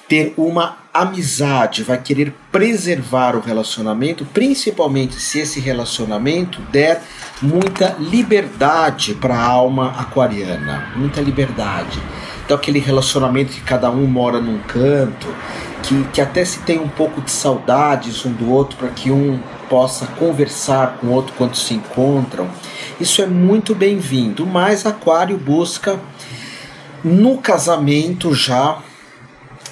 ter 0.07 0.33
uma 0.37 0.77
amizade, 0.93 1.83
vai 1.83 2.01
querer 2.01 2.33
preservar 2.51 3.35
o 3.35 3.41
relacionamento, 3.41 4.25
principalmente 4.25 5.15
se 5.19 5.39
esse 5.39 5.59
relacionamento 5.59 6.61
der 6.71 7.03
muita 7.41 7.95
liberdade 7.99 9.13
para 9.13 9.35
a 9.35 9.43
alma 9.43 9.91
aquariana, 9.99 10.91
muita 10.95 11.21
liberdade. 11.21 12.01
Então 12.43 12.57
aquele 12.57 12.79
relacionamento 12.79 13.51
que 13.51 13.61
cada 13.61 13.91
um 13.91 14.07
mora 14.07 14.39
num 14.39 14.59
canto, 14.59 15.27
que, 15.83 16.03
que 16.05 16.21
até 16.21 16.43
se 16.43 16.59
tem 16.59 16.79
um 16.79 16.87
pouco 16.87 17.21
de 17.21 17.29
saudades 17.29 18.25
um 18.25 18.31
do 18.31 18.49
outro 18.49 18.77
para 18.77 18.89
que 18.89 19.11
um 19.11 19.39
possa 19.69 20.07
conversar 20.07 20.97
com 20.97 21.07
outro 21.07 21.33
quando 21.37 21.55
se 21.55 21.73
encontram. 21.73 22.49
Isso 22.99 23.21
é 23.21 23.25
muito 23.25 23.75
bem-vindo, 23.75 24.45
mas 24.45 24.85
Aquário 24.85 25.37
busca 25.37 25.99
no 27.03 27.37
casamento 27.37 28.33
já 28.33 28.81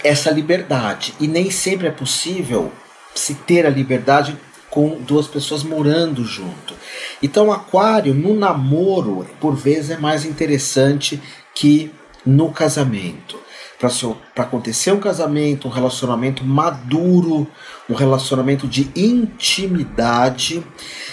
essa 0.03 0.29
liberdade. 0.29 1.13
E 1.19 1.27
nem 1.27 1.49
sempre 1.49 1.87
é 1.87 1.91
possível 1.91 2.71
se 3.13 3.33
ter 3.35 3.65
a 3.65 3.69
liberdade 3.69 4.37
com 4.69 4.99
duas 4.99 5.27
pessoas 5.27 5.63
morando 5.63 6.23
junto. 6.25 6.75
Então, 7.23 7.51
Aquário 7.51 8.13
no 8.13 8.35
namoro, 8.35 9.25
por 9.39 9.55
vezes, 9.55 9.91
é 9.91 9.97
mais 9.97 10.25
interessante 10.25 11.21
que 11.53 11.91
no 12.25 12.51
casamento. 12.51 13.39
Para 13.79 14.43
acontecer 14.43 14.91
um 14.91 14.99
casamento, 14.99 15.67
um 15.67 15.71
relacionamento 15.71 16.43
maduro, 16.45 17.47
um 17.89 17.93
relacionamento 17.93 18.67
de 18.67 18.89
intimidade, 18.95 20.63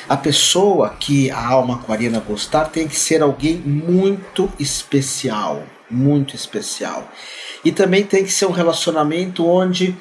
a 0.09 0.16
pessoa 0.16 0.90
que 0.90 1.31
a 1.31 1.45
alma 1.45 1.75
aquariana 1.75 2.21
gostar 2.21 2.66
tem 2.66 2.87
que 2.87 2.97
ser 2.97 3.23
alguém 3.23 3.57
muito 3.57 4.49
especial, 4.59 5.64
muito 5.90 6.37
especial. 6.37 7.09
E 7.64 7.73
também 7.73 8.04
tem 8.04 8.25
que 8.25 8.33
ser 8.33 8.47
um 8.47 8.52
relacionamento 8.52 9.47
onde 9.47 9.97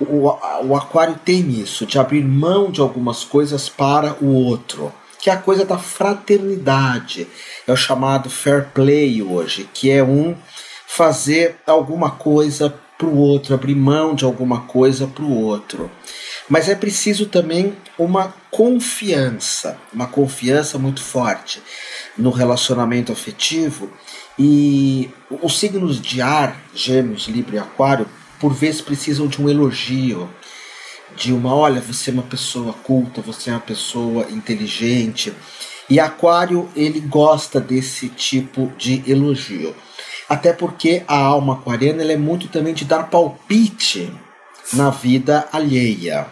o, 0.00 0.28
o 0.64 0.76
aquário 0.76 1.18
tem 1.24 1.48
isso, 1.50 1.86
de 1.86 1.98
abrir 1.98 2.22
mão 2.22 2.70
de 2.70 2.80
algumas 2.80 3.24
coisas 3.24 3.68
para 3.68 4.14
o 4.20 4.26
outro, 4.26 4.92
que 5.18 5.30
é 5.30 5.32
a 5.32 5.38
coisa 5.38 5.64
da 5.64 5.78
fraternidade. 5.78 7.26
É 7.66 7.72
o 7.72 7.76
chamado 7.76 8.28
fair 8.28 8.68
play 8.74 9.22
hoje, 9.22 9.68
que 9.72 9.90
é 9.90 10.02
um 10.02 10.36
fazer 10.86 11.56
alguma 11.66 12.10
coisa 12.10 12.74
para 12.96 13.06
o 13.06 13.16
outro, 13.16 13.54
abrir 13.54 13.74
mão 13.74 14.14
de 14.14 14.24
alguma 14.24 14.62
coisa 14.62 15.06
para 15.06 15.24
o 15.24 15.42
outro. 15.42 15.90
Mas 16.48 16.68
é 16.68 16.74
preciso 16.74 17.26
também 17.26 17.76
uma 17.98 18.34
confiança, 18.50 19.78
uma 19.92 20.06
confiança 20.06 20.78
muito 20.78 21.02
forte 21.02 21.62
no 22.16 22.30
relacionamento 22.30 23.12
afetivo 23.12 23.90
e 24.38 25.10
os 25.42 25.58
signos 25.58 26.00
de 26.00 26.20
ar, 26.20 26.60
Gêmeos, 26.74 27.26
Libra 27.26 27.56
e 27.56 27.58
Aquário, 27.58 28.06
por 28.38 28.52
vezes 28.52 28.80
precisam 28.80 29.26
de 29.26 29.40
um 29.40 29.48
elogio, 29.48 30.28
de 31.16 31.32
uma, 31.32 31.54
olha, 31.54 31.80
você 31.80 32.10
é 32.10 32.12
uma 32.12 32.22
pessoa 32.22 32.72
culta, 32.72 33.22
você 33.22 33.50
é 33.50 33.54
uma 33.54 33.60
pessoa 33.60 34.26
inteligente. 34.30 35.32
E 35.88 35.98
Aquário, 35.98 36.68
ele 36.76 37.00
gosta 37.00 37.60
desse 37.60 38.08
tipo 38.08 38.70
de 38.76 39.02
elogio. 39.10 39.74
Até 40.28 40.52
porque 40.52 41.04
a 41.06 41.16
alma 41.16 41.54
aquariana 41.54 42.02
é 42.02 42.16
muito 42.16 42.48
também 42.48 42.74
de 42.74 42.84
dar 42.84 43.04
palpite 43.04 44.12
na 44.72 44.90
vida 44.90 45.48
alheia. 45.52 46.26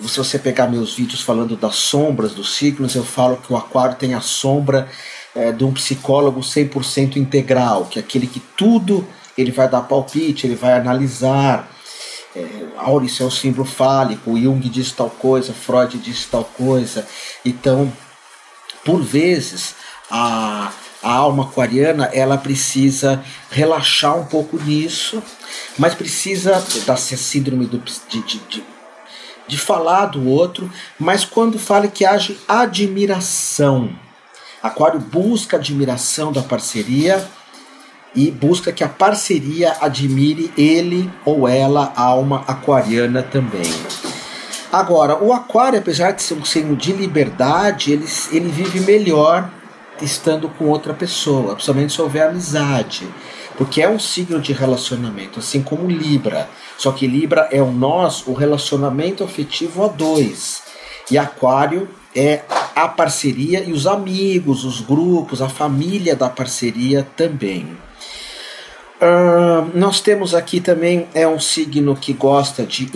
Se 0.00 0.18
você 0.18 0.38
pegar 0.38 0.66
meus 0.66 0.94
vídeos 0.94 1.22
falando 1.22 1.56
das 1.56 1.76
sombras 1.76 2.34
dos 2.34 2.54
signos, 2.54 2.94
eu 2.94 3.02
falo 3.02 3.38
que 3.38 3.50
o 3.50 3.56
aquário 3.56 3.96
tem 3.96 4.12
a 4.12 4.20
sombra 4.20 4.88
é, 5.34 5.50
de 5.50 5.64
um 5.64 5.72
psicólogo 5.72 6.40
100% 6.40 7.16
integral, 7.16 7.86
que 7.86 7.98
é 7.98 8.02
aquele 8.02 8.26
que 8.26 8.40
tudo 8.40 9.06
ele 9.36 9.50
vai 9.50 9.68
dar 9.68 9.82
palpite, 9.82 10.46
ele 10.46 10.54
vai 10.54 10.74
analisar. 10.74 11.70
É, 12.34 12.44
Auris 12.76 13.18
é 13.20 13.24
o 13.24 13.30
símbolo 13.30 13.64
fálico, 13.64 14.38
Jung 14.38 14.60
diz 14.68 14.92
tal 14.92 15.08
coisa, 15.08 15.54
Freud 15.54 15.96
diz 15.96 16.26
tal 16.26 16.44
coisa. 16.44 17.06
Então, 17.42 17.90
por 18.84 19.02
vezes, 19.02 19.74
a, 20.10 20.70
a 21.06 21.14
alma 21.14 21.44
aquariana 21.44 22.10
ela 22.12 22.36
precisa 22.36 23.22
relaxar 23.50 24.18
um 24.18 24.24
pouco 24.24 24.58
nisso, 24.62 25.22
mas 25.78 25.94
precisa 25.94 26.64
da 26.86 26.96
síndrome 26.96 27.66
do, 27.66 27.78
de, 27.78 28.22
de, 28.22 28.38
de, 28.48 28.64
de 29.46 29.58
falar 29.58 30.06
do 30.06 30.28
outro, 30.28 30.70
mas 30.98 31.24
quando 31.24 31.58
fala 31.58 31.88
que 31.88 32.04
age 32.04 32.38
admiração 32.48 33.90
Aquário 34.66 34.98
busca 34.98 35.58
admiração 35.58 36.32
da 36.32 36.42
parceria 36.42 37.24
e 38.14 38.32
busca 38.32 38.72
que 38.72 38.82
a 38.82 38.88
parceria 38.88 39.76
admire 39.80 40.52
ele 40.58 41.08
ou 41.24 41.46
ela, 41.46 41.92
a 41.94 42.02
alma 42.02 42.42
aquariana 42.48 43.22
também. 43.22 43.70
Agora, 44.72 45.22
o 45.22 45.32
aquário, 45.32 45.78
apesar 45.78 46.10
de 46.10 46.22
ser 46.22 46.34
um 46.34 46.44
signo 46.44 46.74
de 46.74 46.92
liberdade, 46.92 47.92
ele, 47.92 48.06
ele 48.32 48.48
vive 48.48 48.80
melhor 48.80 49.48
estando 50.00 50.48
com 50.48 50.66
outra 50.66 50.92
pessoa, 50.94 51.54
principalmente 51.54 51.92
se 51.92 52.02
houver 52.02 52.28
amizade, 52.28 53.08
porque 53.56 53.82
é 53.82 53.88
um 53.88 53.98
signo 53.98 54.40
de 54.40 54.52
relacionamento, 54.52 55.38
assim 55.38 55.62
como 55.62 55.88
Libra. 55.88 56.48
Só 56.76 56.92
que 56.92 57.06
Libra 57.06 57.48
é 57.50 57.62
o 57.62 57.70
nós, 57.70 58.26
o 58.26 58.34
relacionamento 58.34 59.24
afetivo 59.24 59.84
a 59.84 59.88
dois. 59.88 60.62
E 61.10 61.16
Aquário 61.16 61.88
é 62.14 62.42
a 62.74 62.88
parceria 62.88 63.60
e 63.60 63.72
os 63.72 63.86
amigos, 63.86 64.64
os 64.64 64.80
grupos, 64.80 65.40
a 65.40 65.48
família 65.48 66.14
da 66.14 66.28
parceria 66.28 67.06
também. 67.16 67.76
Uh, 69.00 69.70
nós 69.74 70.00
temos 70.00 70.34
aqui 70.34 70.60
também 70.60 71.06
é 71.14 71.28
um 71.28 71.38
signo 71.38 71.94
que 71.94 72.14
gosta 72.14 72.64
de 72.64 72.90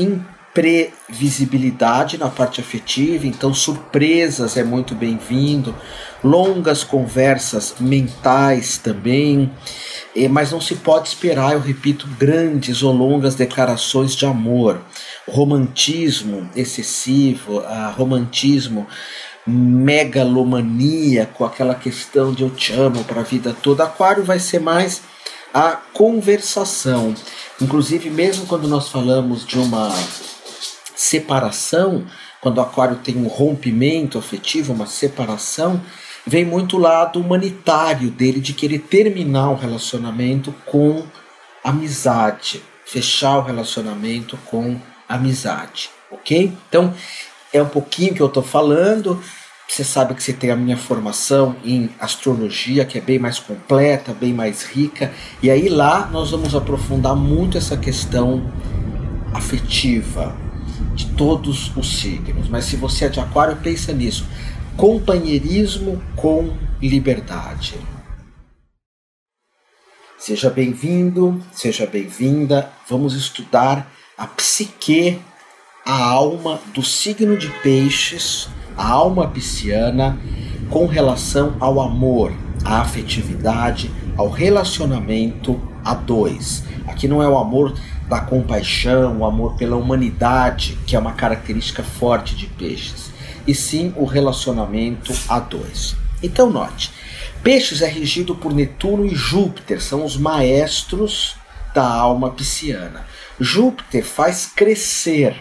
previsibilidade 0.52 2.18
na 2.18 2.28
parte 2.28 2.60
afetiva, 2.60 3.26
então 3.26 3.54
surpresas 3.54 4.56
é 4.56 4.64
muito 4.64 4.96
bem-vindo, 4.96 5.74
longas 6.24 6.82
conversas 6.82 7.76
mentais 7.78 8.76
também, 8.76 9.50
mas 10.30 10.50
não 10.50 10.60
se 10.60 10.74
pode 10.74 11.08
esperar, 11.08 11.52
eu 11.52 11.60
repito, 11.60 12.08
grandes 12.18 12.82
ou 12.82 12.92
longas 12.92 13.36
declarações 13.36 14.16
de 14.16 14.26
amor. 14.26 14.80
Romantismo 15.28 16.50
excessivo, 16.56 17.60
a 17.60 17.88
romantismo 17.90 18.88
megalomania 19.46 21.26
com 21.32 21.44
aquela 21.44 21.76
questão 21.76 22.32
de 22.32 22.42
eu 22.42 22.50
te 22.50 22.72
amo 22.72 23.04
para 23.04 23.20
a 23.20 23.24
vida 23.24 23.54
toda. 23.62 23.84
Aquário 23.84 24.24
vai 24.24 24.40
ser 24.40 24.58
mais 24.58 25.02
a 25.54 25.78
conversação. 25.92 27.14
Inclusive, 27.60 28.10
mesmo 28.10 28.46
quando 28.46 28.66
nós 28.66 28.88
falamos 28.88 29.46
de 29.46 29.58
uma 29.58 29.92
separação, 31.00 32.04
quando 32.42 32.58
o 32.58 32.60
aquário 32.60 32.96
tem 32.96 33.16
um 33.16 33.26
rompimento 33.26 34.18
afetivo, 34.18 34.74
uma 34.74 34.84
separação, 34.86 35.80
vem 36.26 36.44
muito 36.44 36.76
o 36.76 36.78
lado 36.78 37.18
humanitário 37.18 38.10
dele 38.10 38.38
de 38.38 38.52
querer 38.52 38.80
terminar 38.80 39.48
o 39.48 39.54
relacionamento 39.54 40.54
com 40.66 41.02
amizade, 41.64 42.62
fechar 42.84 43.38
o 43.38 43.42
relacionamento 43.42 44.36
com 44.44 44.78
amizade, 45.08 45.88
ok? 46.10 46.52
Então 46.68 46.92
é 47.50 47.62
um 47.62 47.68
pouquinho 47.68 48.12
que 48.12 48.20
eu 48.20 48.26
estou 48.26 48.42
falando. 48.42 49.22
Você 49.66 49.82
sabe 49.82 50.14
que 50.14 50.22
você 50.22 50.34
tem 50.34 50.50
a 50.50 50.56
minha 50.56 50.76
formação 50.76 51.56
em 51.64 51.88
astrologia, 51.98 52.84
que 52.84 52.98
é 52.98 53.00
bem 53.00 53.18
mais 53.18 53.38
completa, 53.38 54.12
bem 54.12 54.34
mais 54.34 54.64
rica, 54.64 55.14
e 55.42 55.50
aí 55.50 55.70
lá 55.70 56.10
nós 56.12 56.30
vamos 56.30 56.54
aprofundar 56.54 57.16
muito 57.16 57.56
essa 57.56 57.76
questão 57.78 58.52
afetiva 59.32 60.49
de 60.94 61.06
todos 61.10 61.74
os 61.76 62.00
signos. 62.00 62.48
Mas 62.48 62.64
se 62.64 62.76
você 62.76 63.06
é 63.06 63.08
de 63.08 63.20
Aquário, 63.20 63.56
pensa 63.56 63.92
nisso 63.92 64.26
companheirismo 64.76 66.02
com 66.16 66.56
liberdade. 66.80 67.74
Seja 70.18 70.48
bem-vindo, 70.50 71.42
seja 71.52 71.86
bem-vinda. 71.86 72.70
Vamos 72.88 73.14
estudar 73.14 73.90
a 74.16 74.26
psique, 74.26 75.18
a 75.84 76.02
alma 76.02 76.60
do 76.74 76.82
signo 76.82 77.36
de 77.36 77.48
Peixes, 77.62 78.48
a 78.76 78.88
alma 78.88 79.28
pisciana, 79.28 80.18
com 80.70 80.86
relação 80.86 81.56
ao 81.60 81.80
amor, 81.80 82.32
à 82.64 82.80
afetividade, 82.80 83.90
ao 84.16 84.30
relacionamento 84.30 85.60
a 85.84 85.94
dois. 85.94 86.64
Aqui 86.86 87.08
não 87.08 87.22
é 87.22 87.28
o 87.28 87.38
amor 87.38 87.74
da 88.10 88.20
compaixão, 88.20 89.18
o 89.18 89.24
amor 89.24 89.54
pela 89.54 89.76
humanidade, 89.76 90.76
que 90.84 90.96
é 90.96 90.98
uma 90.98 91.12
característica 91.12 91.84
forte 91.84 92.34
de 92.34 92.48
Peixes 92.48 93.12
e 93.46 93.54
sim 93.54 93.94
o 93.96 94.04
relacionamento 94.04 95.14
a 95.28 95.38
dois. 95.38 95.94
Então 96.20 96.50
note, 96.50 96.90
Peixes 97.40 97.80
é 97.82 97.86
regido 97.86 98.34
por 98.34 98.52
Netuno 98.52 99.06
e 99.06 99.14
Júpiter, 99.14 99.80
são 99.80 100.04
os 100.04 100.16
maestros 100.16 101.36
da 101.72 101.86
alma 101.86 102.30
pisciana. 102.30 103.06
Júpiter 103.38 104.04
faz 104.04 104.46
crescer. 104.54 105.40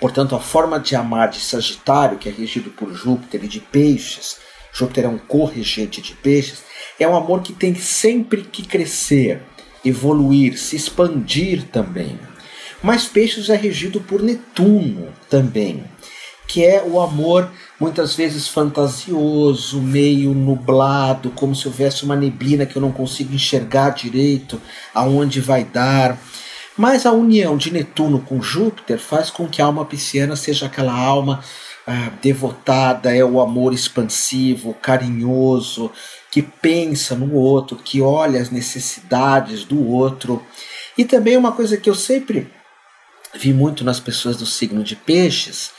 Portanto, 0.00 0.34
a 0.34 0.40
forma 0.40 0.80
de 0.80 0.96
amar 0.96 1.28
de 1.28 1.38
Sagitário, 1.38 2.18
que 2.18 2.28
é 2.28 2.32
regido 2.32 2.68
por 2.70 2.92
Júpiter, 2.92 3.44
e 3.44 3.48
de 3.48 3.60
Peixes, 3.60 4.38
Júpiter 4.72 5.04
é 5.04 5.08
um 5.08 5.18
corregente 5.18 6.02
de 6.02 6.14
Peixes, 6.14 6.64
é 6.98 7.06
um 7.06 7.16
amor 7.16 7.42
que 7.42 7.52
tem 7.52 7.76
sempre 7.76 8.42
que 8.42 8.66
crescer, 8.66 9.40
evoluir, 9.86 10.58
se 10.58 10.76
expandir 10.76 11.64
também. 11.72 12.18
Mas 12.82 13.06
Peixes 13.06 13.48
é 13.48 13.56
regido 13.56 14.00
por 14.00 14.22
Netuno 14.22 15.08
também 15.30 15.84
que 16.46 16.64
é 16.64 16.82
o 16.82 17.00
amor 17.00 17.50
muitas 17.78 18.14
vezes 18.14 18.48
fantasioso, 18.48 19.80
meio 19.80 20.32
nublado, 20.32 21.30
como 21.30 21.54
se 21.54 21.66
houvesse 21.66 22.04
uma 22.04 22.16
neblina 22.16 22.64
que 22.64 22.76
eu 22.76 22.82
não 22.82 22.92
consigo 22.92 23.34
enxergar 23.34 23.90
direito 23.90 24.60
aonde 24.94 25.40
vai 25.40 25.64
dar. 25.64 26.18
Mas 26.76 27.06
a 27.06 27.12
união 27.12 27.56
de 27.56 27.72
Netuno 27.72 28.20
com 28.20 28.40
Júpiter 28.40 28.98
faz 28.98 29.30
com 29.30 29.48
que 29.48 29.60
a 29.60 29.66
alma 29.66 29.84
pisciana 29.84 30.36
seja 30.36 30.66
aquela 30.66 30.92
alma 30.92 31.42
ah, 31.86 32.10
devotada, 32.22 33.14
é 33.14 33.24
o 33.24 33.40
amor 33.40 33.72
expansivo, 33.72 34.74
carinhoso, 34.74 35.90
que 36.30 36.42
pensa 36.42 37.14
no 37.14 37.34
outro, 37.34 37.76
que 37.76 38.00
olha 38.00 38.40
as 38.40 38.50
necessidades 38.50 39.64
do 39.64 39.86
outro. 39.88 40.42
E 40.96 41.04
também 41.04 41.36
uma 41.36 41.52
coisa 41.52 41.76
que 41.76 41.88
eu 41.88 41.94
sempre 41.94 42.50
vi 43.34 43.52
muito 43.52 43.84
nas 43.84 44.00
pessoas 44.00 44.36
do 44.36 44.46
signo 44.46 44.82
de 44.82 44.96
Peixes 44.96 45.70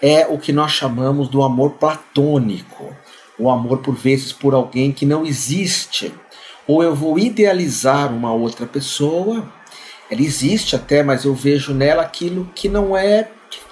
é 0.00 0.26
o 0.26 0.38
que 0.38 0.52
nós 0.52 0.72
chamamos 0.72 1.28
do 1.28 1.42
amor 1.42 1.72
platônico, 1.72 2.94
o 3.38 3.50
amor 3.50 3.78
por 3.78 3.94
vezes 3.94 4.32
por 4.32 4.54
alguém 4.54 4.92
que 4.92 5.06
não 5.06 5.24
existe. 5.24 6.12
Ou 6.66 6.82
eu 6.82 6.94
vou 6.94 7.18
idealizar 7.18 8.12
uma 8.12 8.32
outra 8.32 8.66
pessoa, 8.66 9.50
ela 10.10 10.20
existe 10.20 10.76
até, 10.76 11.02
mas 11.02 11.24
eu 11.24 11.34
vejo 11.34 11.72
nela 11.72 12.02
aquilo 12.02 12.50
que 12.54 12.68
não 12.68 12.96
é, 12.96 13.30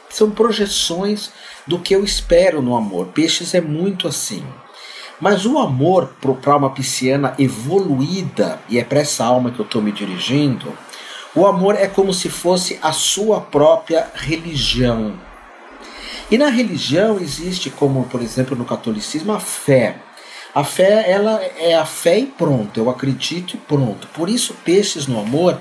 são 0.09 0.31
projeções 0.31 1.31
do 1.67 1.79
que 1.79 1.95
eu 1.95 2.05
espero 2.05 2.63
no 2.63 2.77
amor. 2.77 3.09
Peixes 3.09 3.55
é 3.55 3.61
muito 3.61 4.07
assim. 4.07 4.45
Mas 5.25 5.47
o 5.47 5.59
amor 5.59 6.17
para 6.21 6.55
uma 6.55 6.69
pisciana 6.69 7.35
evoluída, 7.39 8.61
e 8.69 8.79
é 8.79 8.85
para 8.85 9.01
essa 9.01 9.25
alma 9.25 9.51
que 9.51 9.59
eu 9.59 9.65
estou 9.65 9.81
me 9.81 9.91
dirigindo, 9.91 10.71
o 11.35 11.47
amor 11.47 11.77
é 11.77 11.87
como 11.87 12.13
se 12.13 12.29
fosse 12.29 12.79
a 12.83 12.93
sua 12.93 13.41
própria 13.41 14.07
religião. 14.15 15.15
E 16.31 16.37
na 16.37 16.51
religião 16.51 17.19
existe, 17.19 17.71
como 17.71 18.05
por 18.05 18.21
exemplo 18.21 18.55
no 18.55 18.67
catolicismo, 18.67 19.33
a 19.33 19.41
fé. 19.41 19.97
A 20.55 20.63
fé 20.63 21.11
ela 21.11 21.41
é 21.57 21.75
a 21.75 21.87
fé 21.87 22.19
e 22.19 22.27
pronto, 22.27 22.79
eu 22.79 22.91
acredito 22.91 23.55
e 23.55 23.57
pronto. 23.57 24.07
Por 24.09 24.29
isso, 24.29 24.55
peixes 24.63 25.07
no 25.07 25.19
amor, 25.19 25.59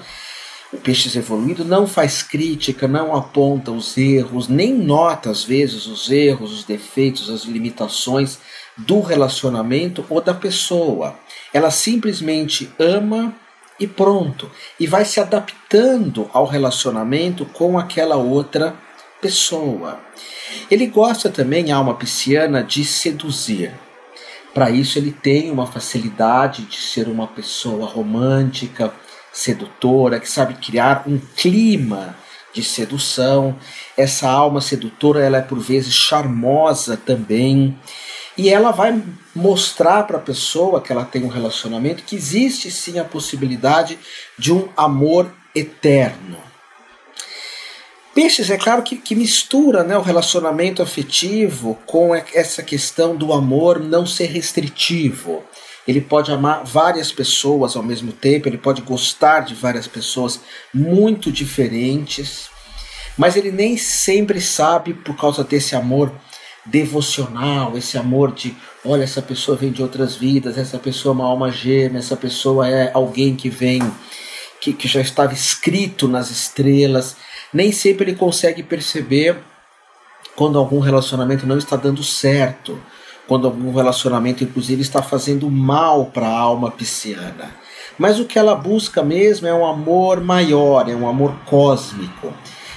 o 0.73 0.77
peixes 0.77 1.15
evoluído 1.15 1.63
não 1.63 1.87
faz 1.87 2.21
crítica, 2.21 2.85
não 2.85 3.15
aponta 3.15 3.71
os 3.71 3.97
erros, 3.97 4.49
nem 4.49 4.73
nota 4.73 5.29
às 5.29 5.41
vezes 5.41 5.85
os 5.85 6.11
erros, 6.11 6.51
os 6.51 6.63
defeitos, 6.65 7.29
as 7.29 7.43
limitações 7.43 8.39
do 8.77 9.01
relacionamento 9.01 10.05
ou 10.09 10.21
da 10.21 10.33
pessoa. 10.33 11.15
Ela 11.53 11.71
simplesmente 11.71 12.71
ama 12.79 13.33
e 13.79 13.87
pronto, 13.87 14.49
e 14.79 14.85
vai 14.85 15.03
se 15.03 15.19
adaptando 15.19 16.29
ao 16.31 16.45
relacionamento 16.45 17.45
com 17.45 17.77
aquela 17.77 18.15
outra 18.15 18.75
pessoa. 19.21 19.99
Ele 20.69 20.87
gosta 20.87 21.29
também, 21.29 21.71
a 21.71 21.77
alma 21.77 21.95
pisciana, 21.95 22.63
de 22.63 22.85
seduzir. 22.85 23.73
Para 24.53 24.69
isso, 24.69 24.99
ele 24.99 25.11
tem 25.11 25.49
uma 25.49 25.65
facilidade 25.65 26.63
de 26.63 26.77
ser 26.77 27.07
uma 27.07 27.27
pessoa 27.27 27.87
romântica, 27.87 28.93
sedutora, 29.31 30.19
que 30.19 30.29
sabe 30.29 30.53
criar 30.53 31.03
um 31.07 31.17
clima 31.17 32.15
de 32.53 32.63
sedução. 32.63 33.55
Essa 33.97 34.29
alma 34.29 34.61
sedutora, 34.61 35.21
ela 35.21 35.37
é 35.37 35.41
por 35.41 35.59
vezes 35.59 35.93
charmosa 35.93 36.95
também. 36.95 37.75
E 38.37 38.49
ela 38.49 38.71
vai 38.71 39.01
mostrar 39.35 40.03
para 40.03 40.17
a 40.17 40.21
pessoa 40.21 40.81
que 40.81 40.91
ela 40.91 41.05
tem 41.05 41.23
um 41.23 41.27
relacionamento 41.27 42.03
que 42.03 42.15
existe 42.15 42.71
sim 42.71 42.99
a 42.99 43.05
possibilidade 43.05 43.99
de 44.37 44.51
um 44.51 44.69
amor 44.75 45.31
eterno. 45.53 46.37
Peixes, 48.13 48.51
é 48.51 48.57
claro 48.57 48.83
que, 48.83 48.95
que 48.95 49.15
mistura 49.15 49.83
né, 49.83 49.97
o 49.97 50.01
relacionamento 50.01 50.83
afetivo 50.83 51.79
com 51.85 52.13
essa 52.13 52.61
questão 52.61 53.15
do 53.15 53.33
amor 53.33 53.79
não 53.79 54.05
ser 54.05 54.27
restritivo. 54.27 55.43
Ele 55.87 55.99
pode 55.99 56.31
amar 56.31 56.63
várias 56.63 57.11
pessoas 57.11 57.75
ao 57.75 57.83
mesmo 57.83 58.11
tempo, 58.11 58.47
ele 58.47 58.57
pode 58.57 58.81
gostar 58.81 59.41
de 59.41 59.55
várias 59.55 59.87
pessoas 59.87 60.39
muito 60.73 61.31
diferentes, 61.31 62.49
mas 63.17 63.35
ele 63.35 63.51
nem 63.51 63.77
sempre 63.77 64.39
sabe, 64.39 64.93
por 64.93 65.15
causa 65.17 65.43
desse 65.43 65.75
amor 65.75 66.11
devocional, 66.65 67.77
esse 67.77 67.97
amor 67.97 68.31
de, 68.31 68.55
olha, 68.85 69.03
essa 69.03 69.21
pessoa 69.21 69.57
vem 69.57 69.71
de 69.71 69.81
outras 69.81 70.15
vidas, 70.15 70.57
essa 70.57 70.79
pessoa 70.79 71.13
é 71.13 71.15
uma 71.15 71.25
alma 71.25 71.51
gêmea, 71.51 71.99
essa 71.99 72.15
pessoa 72.15 72.67
é 72.69 72.91
alguém 72.93 73.35
que 73.35 73.49
vem, 73.49 73.81
que, 74.61 74.73
que 74.73 74.87
já 74.87 75.01
estava 75.01 75.33
escrito 75.33 76.07
nas 76.07 76.31
estrelas 76.31 77.17
nem 77.53 77.71
sempre 77.71 78.05
ele 78.05 78.17
consegue 78.17 78.63
perceber 78.63 79.37
quando 80.35 80.57
algum 80.57 80.79
relacionamento 80.79 81.45
não 81.45 81.57
está 81.59 81.75
dando 81.75 82.03
certo, 82.03 82.81
quando 83.27 83.45
algum 83.45 83.71
relacionamento, 83.71 84.43
inclusive, 84.43 84.81
está 84.81 85.03
fazendo 85.03 85.49
mal 85.49 86.07
para 86.07 86.27
a 86.27 86.39
alma 86.39 86.71
pisciana. 86.71 87.55
Mas 87.97 88.19
o 88.19 88.25
que 88.25 88.39
ela 88.39 88.55
busca 88.55 89.03
mesmo 89.03 89.47
é 89.47 89.53
um 89.53 89.65
amor 89.65 90.19
maior, 90.19 90.89
é 90.89 90.95
um 90.95 91.07
amor 91.07 91.35
cósmico. 91.45 92.33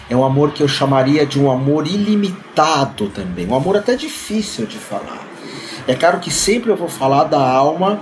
É 0.08 0.16
um 0.16 0.24
amor 0.24 0.52
que 0.52 0.62
eu 0.62 0.68
chamaria 0.68 1.26
de 1.26 1.40
um 1.40 1.50
amor 1.50 1.86
ilimitado 1.86 3.08
também, 3.08 3.46
um 3.46 3.54
amor 3.54 3.76
até 3.76 3.96
difícil 3.96 4.66
de 4.66 4.78
falar. 4.78 5.26
É 5.88 5.94
claro 5.94 6.20
que 6.20 6.30
sempre 6.30 6.70
eu 6.70 6.76
vou 6.76 6.88
falar 6.88 7.24
da 7.24 7.40
alma 7.40 8.00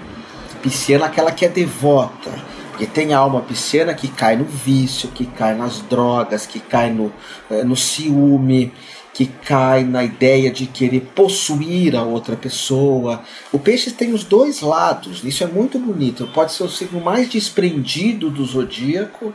pisciana, 0.62 1.06
aquela 1.06 1.30
que 1.30 1.44
é 1.44 1.48
devota, 1.48 2.30
Porque 2.70 2.86
tem 2.86 3.12
alma 3.12 3.40
pisciana 3.42 3.94
que 3.94 4.08
cai 4.08 4.36
no 4.36 4.44
vício, 4.44 5.10
que 5.10 5.26
cai 5.26 5.54
nas 5.54 5.80
drogas, 5.80 6.46
que 6.46 6.58
cai 6.58 6.90
no, 6.90 7.12
eh, 7.50 7.62
no 7.62 7.76
ciúme, 7.76 8.72
que 9.14 9.26
cai 9.26 9.84
na 9.84 10.02
ideia 10.02 10.50
de 10.50 10.66
querer 10.66 11.02
possuir 11.14 11.94
a 11.94 12.02
outra 12.02 12.34
pessoa. 12.34 13.22
O 13.52 13.58
peixe 13.58 13.92
tem 13.92 14.12
os 14.12 14.24
dois 14.24 14.60
lados, 14.60 15.22
isso 15.22 15.44
é 15.44 15.46
muito 15.46 15.78
bonito. 15.78 16.28
Pode 16.34 16.52
ser 16.52 16.64
o 16.64 16.68
signo 16.68 17.00
mais 17.00 17.28
desprendido 17.28 18.28
do 18.28 18.44
zodíaco, 18.44 19.32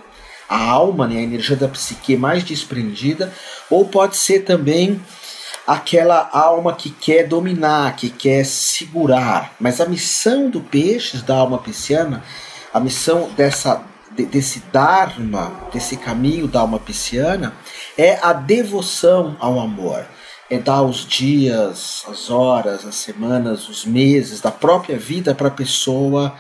a 0.50 0.62
alma, 0.62 1.08
né, 1.08 1.18
a 1.18 1.22
energia 1.22 1.56
da 1.56 1.68
psique 1.68 2.18
mais 2.18 2.44
desprendida, 2.44 3.32
ou 3.70 3.86
pode 3.86 4.18
ser 4.18 4.40
também 4.40 5.00
aquela 5.68 6.28
alma 6.34 6.74
que 6.74 6.90
quer 6.90 7.28
dominar, 7.28 7.96
que 7.96 8.10
quer 8.10 8.44
segurar. 8.44 9.54
Mas 9.60 9.80
a 9.80 9.86
missão 9.86 10.50
do 10.50 10.60
peixe, 10.60 11.18
da 11.18 11.36
alma 11.36 11.60
pisciana, 11.60 12.24
a 12.74 12.80
missão 12.80 13.30
dessa 13.38 13.84
desse 14.12 14.60
dharma, 14.74 15.70
desse 15.72 15.96
caminho 15.96 16.48
da 16.48 16.60
alma 16.60 16.80
pisciana, 16.80 17.54
é 17.98 18.20
a 18.22 18.34
devoção 18.34 19.38
ao 19.40 19.60
amor. 19.60 20.06
É 20.50 20.58
dar 20.58 20.82
os 20.82 21.06
dias, 21.06 22.04
as 22.10 22.30
horas, 22.30 22.86
as 22.86 22.96
semanas, 22.96 23.70
os 23.70 23.86
meses 23.86 24.42
da 24.42 24.52
própria 24.52 24.98
vida 24.98 25.34
para 25.36 25.48
a 25.48 25.52
pessoa 25.52 26.36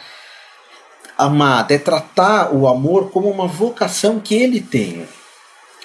amada. 1.19 1.73
É 1.73 1.77
tratar 1.77 2.53
o 2.53 2.67
amor 2.67 3.12
como 3.12 3.29
uma 3.29 3.47
vocação 3.47 4.19
que 4.19 4.34
ele 4.34 4.62
tem. 4.62 5.05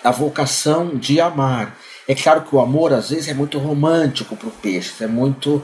A 0.02 0.10
vocação 0.10 0.94
de 0.94 1.20
amar. 1.20 1.76
É 2.06 2.14
claro 2.14 2.42
que 2.42 2.54
o 2.54 2.60
amor 2.60 2.92
às 2.92 3.10
vezes 3.10 3.28
é 3.28 3.34
muito 3.34 3.58
romântico 3.58 4.36
para 4.36 4.48
o 4.48 4.52
peixe, 4.52 5.02
é 5.02 5.06
muito 5.06 5.62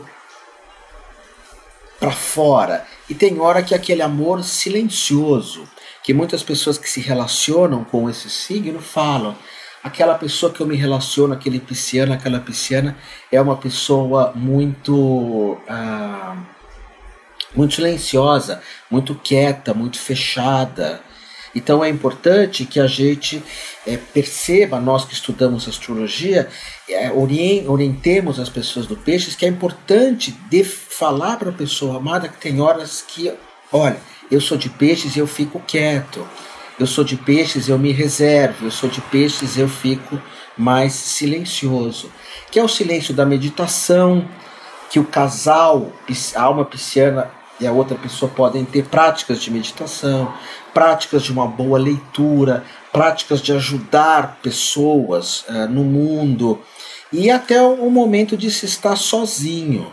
para 2.01 2.11
fora. 2.11 2.87
E 3.09 3.15
tem 3.15 3.39
hora 3.39 3.63
que 3.63 3.75
é 3.75 3.77
aquele 3.77 4.01
amor 4.01 4.43
silencioso, 4.43 5.69
que 6.03 6.15
muitas 6.15 6.43
pessoas 6.43 6.79
que 6.79 6.89
se 6.89 7.01
relacionam 7.01 7.85
com 7.85 8.09
esse 8.09 8.31
signo 8.31 8.81
falam. 8.81 9.37
Aquela 9.85 10.15
pessoa 10.15 10.53
que 10.53 10.61
eu 10.61 10.67
me 10.67 10.77
relaciono, 10.77 11.35
aquele 11.35 11.61
pisciano, 11.61 12.13
aquela 12.13 12.41
pisciana, 12.41 12.97
é 13.31 13.41
uma 13.41 13.57
pessoa 13.57 14.33
muito. 14.35 15.59
Ah, 15.69 16.37
muito 17.55 17.75
silenciosa, 17.75 18.61
muito 18.91 19.15
quieta, 19.15 19.75
muito 19.75 19.99
fechada. 19.99 21.01
Então 21.55 21.85
é 21.85 21.89
importante 21.89 22.65
que 22.65 22.79
a 22.79 22.87
gente 22.87 23.43
é, 23.87 23.97
perceba, 23.97 24.81
nós 24.81 25.05
que 25.05 25.15
estudamos 25.15 25.69
astrologia, 25.69 26.49
é, 26.89 27.11
orientemos 27.11 28.39
as 28.39 28.49
pessoas 28.49 28.87
do 28.87 28.97
peixes 28.97 29.35
que 29.35 29.45
é 29.45 29.49
importante 29.49 30.33
de 30.49 30.63
falar 30.63 31.37
para 31.37 31.51
a 31.51 31.55
pessoa 31.55 31.97
amada 31.97 32.29
que 32.29 32.41
tem 32.41 32.61
horas 32.61 33.05
que, 33.07 33.33
olha, 33.73 33.97
eu 34.31 34.41
sou 34.41 34.57
de 34.57 34.69
peixes 34.69 35.17
e 35.17 35.19
eu 35.19 35.27
fico 35.27 35.61
quieto. 35.61 36.27
Eu 36.79 36.87
sou 36.87 37.05
de 37.05 37.17
peixes, 37.17 37.69
eu 37.69 37.79
me 37.79 37.93
reservo. 37.93 38.67
Eu 38.67 38.71
sou 38.71 38.89
de 38.89 39.01
peixes, 39.03 39.59
eu 39.59 39.69
fico 39.69 40.21
mais 40.57 40.93
silencioso. 40.93 42.11
Que 42.51 42.59
é 42.59 42.65
o 42.65 42.69
silêncio 42.69 43.13
da 43.13 43.27
meditação, 43.27 44.27
que 44.89 44.99
o 44.99 45.05
casal, 45.05 45.93
a 46.35 46.43
alma 46.43 46.65
pisciana 46.65 47.31
e 47.61 47.67
a 47.67 47.73
outra 47.73 47.97
pessoa 47.97 48.31
podem 48.35 48.65
ter 48.65 48.87
práticas 48.87 49.41
de 49.41 49.51
meditação, 49.51 50.33
práticas 50.73 51.23
de 51.23 51.33
uma 51.33 51.47
boa 51.47 51.79
leitura, 51.79 52.65
práticas 52.93 53.43
de 53.43 53.53
ajudar 53.53 54.39
pessoas 54.43 55.45
uh, 55.49 55.69
no 55.69 55.85
mundo 55.85 56.61
e 57.13 57.31
até 57.31 57.61
o 57.61 57.91
momento 57.91 58.37
de 58.37 58.51
se 58.51 58.67
estar 58.67 58.97
sozinho. 58.97 59.93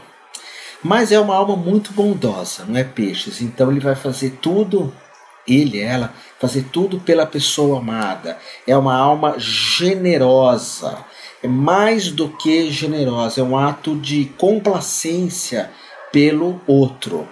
Mas 0.84 1.12
é 1.12 1.20
uma 1.20 1.36
alma 1.36 1.56
muito 1.56 1.92
bondosa, 1.92 2.64
não 2.66 2.78
é 2.78 2.84
peixes? 2.84 3.42
Então 3.42 3.72
ele 3.72 3.80
vai 3.80 3.96
fazer 3.96 4.38
tudo, 4.42 4.94
ele, 5.48 5.80
ela, 5.80 6.14
fazer 6.40 6.68
tudo 6.72 7.00
pela 7.00 7.26
pessoa 7.26 7.80
amada. 7.80 8.38
É 8.66 8.78
uma 8.78 8.96
alma 8.96 9.36
generosa. 9.40 11.04
É 11.42 11.48
mais 11.48 12.12
do 12.12 12.30
que 12.30 12.72
generosa, 12.72 13.42
é 13.42 13.44
um 13.44 13.58
ato 13.58 13.96
de 13.96 14.26
complacência 14.38 15.72
pelo 16.12 16.62
outro. 16.68 17.28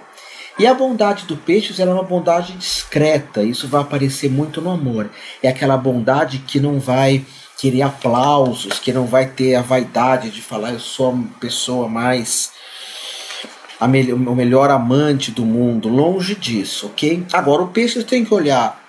E 0.58 0.66
a 0.66 0.74
bondade 0.74 1.26
do 1.26 1.36
peixe 1.36 1.80
é 1.82 1.86
uma 1.86 2.02
bondade 2.02 2.54
discreta, 2.54 3.44
isso 3.44 3.68
vai 3.68 3.82
aparecer 3.82 4.32
muito 4.32 4.62
no 4.62 4.72
amor. 4.72 5.10
É 5.44 5.50
aquela 5.50 5.76
bondade 5.76 6.40
que 6.40 6.62
não 6.62 6.80
vai 6.80 7.26
querer 7.58 7.82
aplausos, 7.82 8.80
que 8.80 8.94
não 8.94 9.06
vai 9.06 9.28
ter 9.28 9.56
a 9.56 9.62
vaidade 9.62 10.30
de 10.30 10.42
falar 10.42 10.72
eu 10.72 10.80
sou 10.80 11.12
a 11.12 11.40
pessoa 11.40 11.90
mais 11.90 12.52
a 13.80 13.88
me 13.88 14.14
o 14.14 14.36
melhor 14.36 14.70
amante 14.72 15.30
do 15.30 15.46
mundo, 15.46 15.90
longe 15.90 16.36
disso, 16.36 16.88
ok? 16.88 17.26
Agora 17.34 17.62
o 17.62 17.68
peixe 17.68 18.02
tem 18.04 18.24
que 18.24 18.34
olhar 18.34 18.82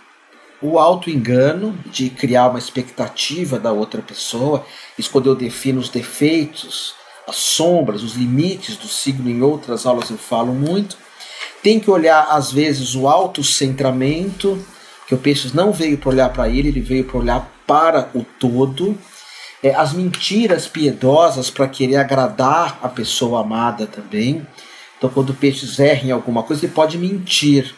o 0.63 0.79
auto-engano 0.79 1.77
de 1.87 2.09
criar 2.11 2.49
uma 2.49 2.59
expectativa 2.59 3.59
da 3.59 3.73
outra 3.73 4.01
pessoa, 4.01 4.65
isso 4.97 5.11
quando 5.11 5.29
eu 5.29 5.35
defino 5.35 5.81
os 5.81 5.89
defeitos, 5.89 6.95
as 7.27 7.37
sombras, 7.37 8.05
os 8.05 8.15
limites 8.15 8.77
do 8.77 8.87
signo, 8.87 9.29
em 9.29 9.43
outras 9.43 9.85
aulas 9.85 10.11
eu 10.11 10.17
falo 10.17 10.55
muito, 10.55 10.97
tem 11.67 11.81
que 11.81 11.91
olhar, 11.91 12.29
às 12.31 12.53
vezes, 12.53 12.95
o 12.95 13.09
autocentramento, 13.09 14.57
que 15.09 15.17
o 15.17 15.19
Peixes 15.19 15.53
não 15.53 15.73
veio 15.73 15.99
para 15.99 16.11
olhar 16.11 16.29
para 16.29 16.49
ele, 16.49 16.69
ele 16.69 16.81
veio 16.81 17.03
para 17.03 17.19
olhar 17.19 17.53
para 17.67 18.09
o 18.15 18.25
todo. 18.39 18.97
É, 19.61 19.75
as 19.75 19.93
mentiras 19.93 20.69
piedosas 20.69 21.51
para 21.51 21.67
querer 21.67 21.97
agradar 21.97 22.79
a 22.81 22.89
pessoa 22.89 23.41
amada 23.41 23.85
também. 23.85 24.47
Então, 24.97 25.11
quando 25.11 25.31
o 25.31 25.35
Peixes 25.35 25.81
erra 25.81 26.07
em 26.07 26.13
alguma 26.13 26.45
coisa, 26.45 26.65
ele 26.65 26.73
pode 26.73 26.97
mentir 26.99 27.75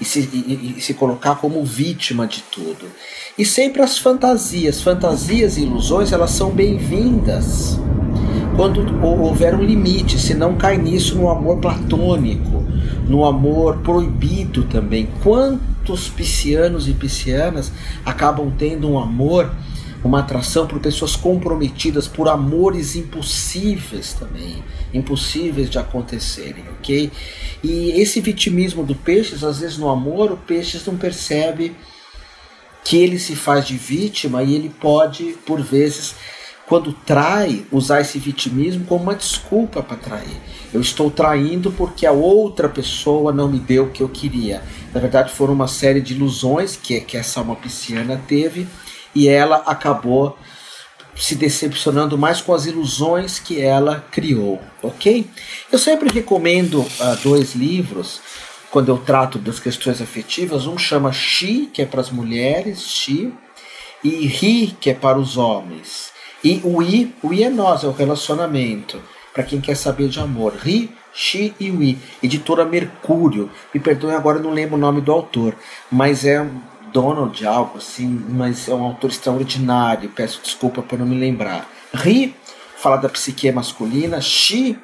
e 0.00 0.04
se, 0.06 0.20
e, 0.20 0.76
e 0.78 0.80
se 0.80 0.94
colocar 0.94 1.34
como 1.34 1.62
vítima 1.62 2.26
de 2.26 2.40
tudo. 2.44 2.90
E 3.36 3.44
sempre 3.44 3.82
as 3.82 3.98
fantasias. 3.98 4.80
Fantasias 4.80 5.58
e 5.58 5.64
ilusões, 5.64 6.10
elas 6.10 6.30
são 6.30 6.50
bem-vindas 6.52 7.78
quando 8.60 9.02
houver 9.02 9.54
um 9.54 9.62
limite, 9.62 10.18
se 10.18 10.34
não 10.34 10.54
cai 10.54 10.76
nisso 10.76 11.14
no 11.14 11.30
amor 11.30 11.60
platônico, 11.60 12.62
no 13.08 13.24
amor 13.24 13.78
proibido 13.78 14.64
também. 14.64 15.08
Quantos 15.22 16.10
piscianos 16.10 16.86
e 16.86 16.92
piscianas 16.92 17.72
acabam 18.04 18.52
tendo 18.58 18.86
um 18.90 18.98
amor, 18.98 19.50
uma 20.04 20.18
atração 20.18 20.66
por 20.66 20.78
pessoas 20.78 21.16
comprometidas, 21.16 22.06
por 22.06 22.28
amores 22.28 22.96
impossíveis 22.96 24.12
também, 24.12 24.62
impossíveis 24.92 25.70
de 25.70 25.78
acontecerem, 25.78 26.64
ok? 26.78 27.10
E 27.64 27.92
esse 27.92 28.20
vitimismo 28.20 28.84
do 28.84 28.94
peixes, 28.94 29.42
às 29.42 29.60
vezes 29.60 29.78
no 29.78 29.88
amor, 29.88 30.32
o 30.32 30.36
peixes 30.36 30.84
não 30.84 30.98
percebe 30.98 31.74
que 32.84 32.98
ele 32.98 33.18
se 33.18 33.34
faz 33.34 33.66
de 33.66 33.78
vítima 33.78 34.42
e 34.42 34.54
ele 34.54 34.68
pode, 34.68 35.34
por 35.46 35.62
vezes, 35.62 36.14
quando 36.70 36.92
trai, 36.92 37.66
usar 37.72 38.00
esse 38.00 38.16
vitimismo 38.16 38.84
como 38.86 39.02
uma 39.02 39.16
desculpa 39.16 39.82
para 39.82 39.96
trair. 39.96 40.40
Eu 40.72 40.80
estou 40.80 41.10
traindo 41.10 41.72
porque 41.72 42.06
a 42.06 42.12
outra 42.12 42.68
pessoa 42.68 43.32
não 43.32 43.48
me 43.48 43.58
deu 43.58 43.86
o 43.86 43.90
que 43.90 44.00
eu 44.00 44.08
queria. 44.08 44.62
Na 44.94 45.00
verdade, 45.00 45.32
foram 45.32 45.52
uma 45.52 45.66
série 45.66 46.00
de 46.00 46.14
ilusões 46.14 46.76
que, 46.76 47.00
que 47.00 47.16
essa 47.16 47.40
alma 47.40 47.56
pisciana 47.56 48.22
teve 48.28 48.68
e 49.12 49.28
ela 49.28 49.56
acabou 49.66 50.38
se 51.16 51.34
decepcionando 51.34 52.16
mais 52.16 52.40
com 52.40 52.54
as 52.54 52.66
ilusões 52.66 53.40
que 53.40 53.60
ela 53.60 54.06
criou, 54.12 54.60
ok? 54.80 55.28
Eu 55.72 55.78
sempre 55.78 56.08
recomendo 56.08 56.82
uh, 56.82 57.16
dois 57.24 57.56
livros 57.56 58.20
quando 58.70 58.90
eu 58.90 58.98
trato 58.98 59.40
das 59.40 59.58
questões 59.58 60.00
afetivas. 60.00 60.68
Um 60.68 60.78
chama 60.78 61.12
Xi, 61.12 61.68
que 61.74 61.82
é 61.82 61.84
para 61.84 62.00
as 62.00 62.10
mulheres, 62.10 62.82
Xi, 62.86 63.34
e 64.04 64.24
Ri, 64.28 64.76
que 64.80 64.90
é 64.90 64.94
para 64.94 65.18
os 65.18 65.36
homens. 65.36 66.19
E 66.42 66.60
o 66.64 66.82
I, 66.82 67.14
o 67.22 67.32
I 67.32 67.44
é 67.44 67.50
nós, 67.50 67.84
é 67.84 67.86
o 67.86 67.92
relacionamento. 67.92 69.00
Para 69.32 69.44
quem 69.44 69.60
quer 69.60 69.76
saber 69.76 70.08
de 70.08 70.18
amor. 70.18 70.54
Ri, 70.54 70.90
Xi 71.12 71.54
e 71.60 71.70
Wi. 71.70 71.98
Editora 72.22 72.64
Mercúrio. 72.64 73.50
Me 73.72 73.80
perdoem 73.80 74.14
agora, 74.14 74.38
não 74.38 74.50
lembro 74.50 74.76
o 74.76 74.80
nome 74.80 75.00
do 75.00 75.12
autor. 75.12 75.54
Mas 75.90 76.24
é 76.24 76.46
Donald 76.92 77.46
algo 77.46 77.78
assim, 77.78 78.08
mas 78.28 78.68
é 78.68 78.74
um 78.74 78.84
autor 78.84 79.10
extraordinário. 79.10 80.10
Peço 80.10 80.40
desculpa 80.42 80.82
por 80.82 80.98
não 80.98 81.06
me 81.06 81.18
lembrar. 81.18 81.68
Ri 81.92 82.34
fala 82.76 82.96
da 82.96 83.08
psique 83.08 83.50
masculina, 83.52 84.20
Xi 84.20 84.78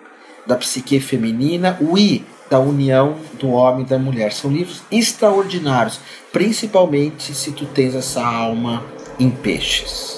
da 0.46 0.56
psique 0.56 1.00
feminina, 1.00 1.78
Wi 1.80 2.24
da 2.48 2.60
união 2.60 3.16
do 3.40 3.50
homem 3.50 3.84
e 3.84 3.88
da 3.88 3.98
mulher. 3.98 4.32
São 4.32 4.50
livros 4.50 4.82
extraordinários, 4.90 6.00
principalmente 6.32 7.34
se 7.34 7.52
tu 7.52 7.66
tens 7.66 7.94
essa 7.94 8.24
alma 8.24 8.84
em 9.18 9.30
peixes. 9.30 10.15